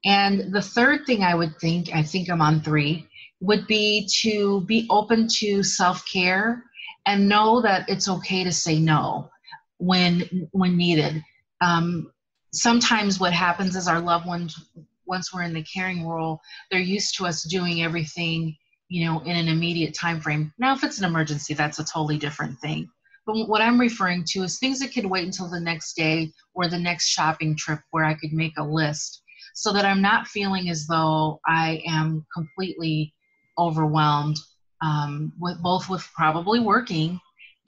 And 0.05 0.53
the 0.53 0.63
third 0.63 1.07
thing 1.07 1.23
I 1.23 1.35
would 1.35 1.57
think, 1.61 1.95
I 1.95 2.03
think 2.03 2.29
I'm 2.29 2.43
on 2.43 2.61
three, 2.61 3.07
would 3.41 3.67
be 3.67 4.09
to 4.23 4.63
be 4.63 4.87
open 4.91 5.29
to 5.39 5.63
self 5.63 6.05
care 6.13 6.65
and 7.07 7.29
know 7.29 7.63
that 7.63 7.89
it's 7.89 8.09
okay 8.09 8.43
to 8.45 8.53
say 8.53 8.79
no 8.79 9.31
when 9.79 10.49
when 10.53 10.77
needed. 10.77 11.23
Um, 11.61 12.12
sometimes 12.53 13.19
what 13.19 13.33
happens 13.33 13.77
is 13.77 13.89
our 13.89 14.01
loved 14.01 14.27
ones, 14.27 14.71
once 15.07 15.33
we're 15.33 15.43
in 15.43 15.55
the 15.55 15.65
caring 15.65 16.07
role, 16.07 16.41
they're 16.71 16.81
used 16.81 17.17
to 17.17 17.27
us 17.27 17.43
doing 17.43 17.83
everything 17.83 18.57
you 18.93 19.07
know, 19.07 19.21
in 19.21 19.35
an 19.35 19.49
immediate 19.49 19.95
time 19.95 20.21
frame. 20.21 20.53
Now, 20.59 20.75
if 20.75 20.85
it's 20.85 20.99
an 20.99 21.07
emergency, 21.07 21.55
that's 21.55 21.79
a 21.79 21.85
totally 21.85 22.19
different 22.19 22.59
thing. 22.59 22.91
But 23.25 23.49
what 23.49 23.63
I'm 23.63 23.81
referring 23.81 24.23
to 24.29 24.43
is 24.43 24.59
things 24.59 24.81
that 24.81 24.93
could 24.93 25.07
wait 25.07 25.25
until 25.25 25.49
the 25.49 25.61
next 25.61 25.95
day 25.95 26.31
or 26.53 26.69
the 26.69 26.79
next 26.79 27.09
shopping 27.09 27.57
trip 27.57 27.81
where 27.91 28.05
I 28.05 28.13
could 28.13 28.35
make 28.35 28.53
a 28.59 28.63
list 28.63 29.23
so 29.55 29.73
that 29.73 29.87
I'm 29.87 30.03
not 30.03 30.27
feeling 30.27 30.69
as 30.69 30.87
though 30.87 31.41
I 31.47 31.83
am 31.87 32.27
completely 32.35 33.15
overwhelmed 33.57 34.37
um, 34.83 35.33
with 35.41 35.63
both 35.63 35.89
with 35.89 36.07
probably 36.15 36.61
working 36.61 37.19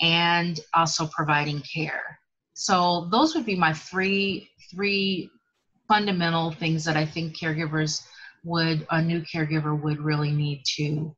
and 0.03 0.61
also 0.75 1.07
providing 1.07 1.63
care. 1.63 2.19
So 2.55 3.09
those 3.11 3.35
would 3.35 3.45
be 3.45 3.57
my 3.57 3.73
three 3.73 4.51
three 4.71 5.29
fundamental 5.89 6.53
things 6.53 6.85
that 6.85 6.97
I 6.97 7.05
think 7.05 7.37
caregivers 7.37 8.07
would 8.45 8.87
a 8.91 9.03
new 9.03 9.23
caregiver 9.23 9.77
would 9.81 10.01
really 10.01 10.31
need 10.31 10.63
to 10.77 11.17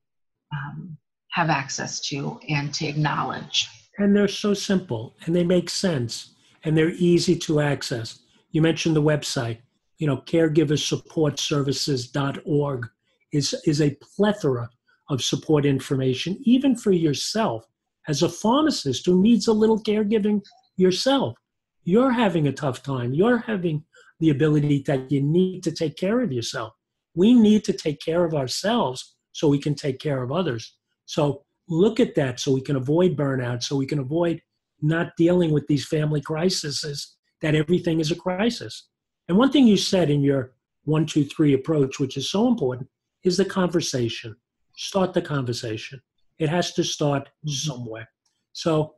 um, 0.52 0.96
have 1.30 1.50
access 1.50 2.00
to 2.00 2.40
and 2.48 2.72
to 2.74 2.86
acknowledge. 2.86 3.68
And 3.98 4.16
they're 4.16 4.28
so 4.28 4.54
simple 4.54 5.14
and 5.24 5.36
they 5.36 5.44
make 5.44 5.70
sense 5.70 6.34
and 6.64 6.76
they're 6.76 6.90
easy 6.90 7.38
to 7.40 7.60
access. 7.60 8.20
You 8.50 8.62
mentioned 8.62 8.96
the 8.96 9.02
website, 9.02 9.58
you 9.98 10.06
know, 10.06 10.18
caregiversupportservices.org 10.18 12.86
is, 13.32 13.54
is 13.64 13.82
a 13.82 13.96
plethora 14.16 14.70
of 15.08 15.22
support 15.22 15.64
information, 15.66 16.38
even 16.42 16.74
for 16.74 16.90
yourself 16.92 17.64
as 18.08 18.22
a 18.22 18.28
pharmacist 18.28 19.06
who 19.06 19.22
needs 19.22 19.48
a 19.48 19.52
little 19.52 19.82
caregiving 19.82 20.42
yourself. 20.76 21.36
You're 21.84 22.12
having 22.12 22.46
a 22.46 22.52
tough 22.52 22.82
time. 22.82 23.14
You're 23.14 23.38
having 23.38 23.84
the 24.20 24.30
ability 24.30 24.82
that 24.86 25.10
you 25.10 25.20
need 25.22 25.62
to 25.64 25.72
take 25.72 25.96
care 25.96 26.20
of 26.20 26.32
yourself 26.32 26.72
we 27.16 27.34
need 27.34 27.64
to 27.64 27.72
take 27.72 27.98
care 27.98 28.24
of 28.24 28.34
ourselves 28.34 29.16
so 29.32 29.48
we 29.48 29.58
can 29.58 29.74
take 29.74 29.98
care 29.98 30.22
of 30.22 30.30
others. 30.30 30.76
So 31.06 31.42
look 31.68 31.98
at 31.98 32.14
that 32.14 32.38
so 32.38 32.52
we 32.52 32.60
can 32.60 32.76
avoid 32.76 33.16
burnout, 33.16 33.64
so 33.64 33.74
we 33.74 33.86
can 33.86 33.98
avoid 33.98 34.40
not 34.80 35.16
dealing 35.16 35.50
with 35.50 35.66
these 35.66 35.86
family 35.86 36.20
crises, 36.20 37.16
that 37.40 37.54
everything 37.54 37.98
is 38.00 38.10
a 38.10 38.16
crisis. 38.16 38.88
And 39.28 39.36
one 39.36 39.50
thing 39.50 39.66
you 39.66 39.76
said 39.76 40.10
in 40.10 40.22
your 40.22 40.52
one, 40.84 41.06
two, 41.06 41.24
three 41.24 41.54
approach, 41.54 41.98
which 41.98 42.16
is 42.16 42.30
so 42.30 42.46
important, 42.46 42.88
is 43.24 43.36
the 43.36 43.44
conversation. 43.44 44.36
Start 44.76 45.14
the 45.14 45.22
conversation. 45.22 46.00
It 46.38 46.50
has 46.50 46.72
to 46.74 46.84
start 46.84 47.24
mm-hmm. 47.24 47.50
somewhere. 47.50 48.08
So 48.52 48.94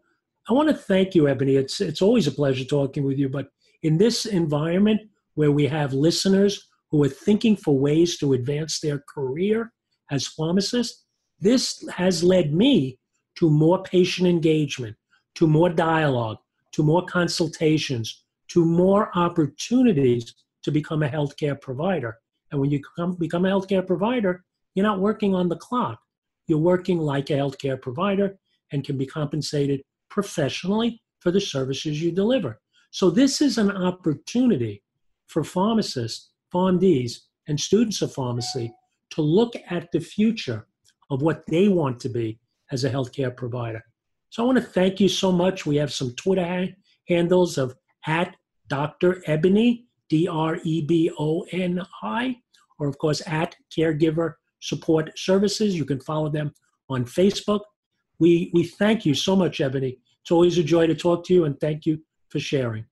I 0.49 0.55
want 0.55 0.69
to 0.69 0.75
thank 0.75 1.15
you, 1.15 1.29
Ebony. 1.29 1.57
It's, 1.57 1.81
it's 1.81 2.01
always 2.01 2.27
a 2.27 2.33
pleasure 2.33 2.65
talking 2.65 3.05
with 3.05 3.19
you, 3.19 3.29
but 3.29 3.49
in 3.83 3.99
this 3.99 4.25
environment 4.25 5.03
where 5.35 5.53
we 5.53 5.67
have 5.67 5.93
listeners 5.93 6.67
who 6.91 7.05
are 7.05 7.09
thinking 7.09 7.55
for 7.55 7.79
ways 7.79 8.17
to 8.19 8.33
advance 8.33 8.81
their 8.81 9.05
career 9.09 9.73
as 10.11 10.27
pharmacists, 10.27 11.05
this 11.39 11.87
has 11.91 12.25
led 12.25 12.55
me 12.55 12.99
to 13.37 13.51
more 13.51 13.83
patient 13.83 14.27
engagement, 14.27 14.97
to 15.35 15.47
more 15.47 15.69
dialogue, 15.69 16.39
to 16.73 16.83
more 16.83 17.05
consultations, 17.05 18.25
to 18.49 18.65
more 18.65 19.11
opportunities 19.17 20.35
to 20.63 20.73
become 20.73 21.03
a 21.03 21.09
healthcare 21.09 21.61
provider. 21.61 22.17
And 22.51 22.61
when 22.61 22.71
you 22.71 22.81
come, 22.97 23.17
become 23.17 23.45
a 23.45 23.51
healthcare 23.51 23.87
provider, 23.87 24.45
you're 24.75 24.87
not 24.87 25.01
working 25.01 25.35
on 25.35 25.51
the 25.51 25.57
clock. 25.57 26.01
You're 26.47 26.59
working 26.59 26.99
like 26.99 27.29
a 27.29 27.35
healthcare 27.35 27.81
provider 27.81 28.39
and 28.73 28.83
can 28.83 28.97
be 28.97 29.07
compensated 29.07 29.83
professionally 30.19 31.01
for 31.21 31.31
the 31.31 31.41
services 31.41 32.03
you 32.03 32.11
deliver. 32.11 32.61
So 32.91 33.09
this 33.09 33.41
is 33.41 33.57
an 33.57 33.71
opportunity 33.71 34.83
for 35.29 35.45
pharmacists, 35.45 36.31
PharmDs, 36.53 37.13
and 37.47 37.61
students 37.61 38.03
of 38.03 38.13
pharmacy 38.13 38.73
to 39.11 39.23
look 39.23 39.55
at 39.71 39.87
the 39.93 40.01
future 40.01 40.67
of 41.09 41.23
what 41.23 41.45
they 41.47 41.69
want 41.69 42.01
to 42.01 42.09
be 42.09 42.41
as 42.73 42.83
a 42.83 42.91
healthcare 42.91 43.35
provider. 43.35 43.85
So 44.31 44.43
I 44.43 44.47
want 44.47 44.59
to 44.59 44.65
thank 44.65 44.99
you 44.99 45.09
so 45.09 45.31
much. 45.31 45.65
We 45.65 45.77
have 45.77 45.93
some 45.93 46.17
Twitter 46.17 46.67
handles 47.09 47.57
of 47.57 47.77
at 48.05 48.35
Dr. 48.67 49.23
Ebony, 49.27 49.87
D 50.09 50.27
R 50.27 50.59
E 50.65 50.83
B 50.83 51.13
O 51.17 51.47
N 51.53 51.81
I, 52.03 52.37
or 52.81 52.89
of 52.89 52.99
course 52.99 53.23
at 53.25 53.55
Caregiver 53.71 54.35
Support 54.59 55.17
Services. 55.17 55.77
You 55.77 55.85
can 55.85 56.01
follow 56.01 56.29
them 56.29 56.53
on 56.89 57.05
Facebook. 57.05 57.61
We, 58.19 58.51
we 58.53 58.65
thank 58.65 59.07
you 59.07 59.15
so 59.15 59.37
much, 59.37 59.61
Ebony. 59.61 59.99
It's 60.29 60.33
always 60.35 60.59
a 60.59 60.63
joy 60.63 60.87
to 60.87 60.95
talk 60.95 61.25
to 61.25 61.33
you, 61.33 61.47
and 61.47 61.59
thank 61.59 61.87
you 61.87 62.03
for 62.29 62.39
sharing. 62.39 62.85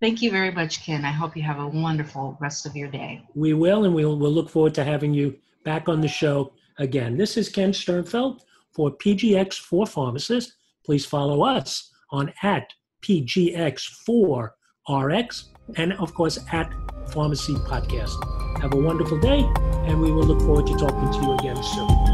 Thank 0.00 0.22
you 0.22 0.30
very 0.30 0.50
much, 0.50 0.86
Ken. 0.86 1.04
I 1.04 1.10
hope 1.10 1.36
you 1.36 1.42
have 1.42 1.58
a 1.58 1.68
wonderful 1.68 2.38
rest 2.40 2.64
of 2.64 2.74
your 2.74 2.88
day. 2.88 3.22
We 3.34 3.52
will, 3.52 3.84
and 3.84 3.94
we'll, 3.94 4.18
we'll 4.18 4.32
look 4.32 4.48
forward 4.48 4.74
to 4.76 4.84
having 4.84 5.12
you 5.12 5.36
back 5.66 5.90
on 5.90 6.00
the 6.00 6.08
show 6.08 6.54
again. 6.78 7.18
This 7.18 7.36
is 7.36 7.50
Ken 7.50 7.72
Sternfeld 7.72 8.40
for 8.72 8.90
PGX 8.90 9.58
for 9.58 9.86
Pharmacists. 9.86 10.54
Please 10.82 11.04
follow 11.04 11.42
us 11.42 11.92
on 12.10 12.32
at 12.42 12.72
PGX4RX 13.02 15.44
and, 15.76 15.92
of 15.92 16.14
course, 16.14 16.38
at 16.52 16.72
Pharmacy 17.10 17.52
Podcast. 17.52 18.62
Have 18.62 18.72
a 18.72 18.80
wonderful 18.80 19.20
day, 19.20 19.40
and 19.84 20.00
we 20.00 20.10
will 20.10 20.24
look 20.24 20.40
forward 20.40 20.66
to 20.68 20.76
talking 20.78 21.12
to 21.12 21.20
you 21.26 21.34
again 21.34 21.62
soon. 21.62 22.07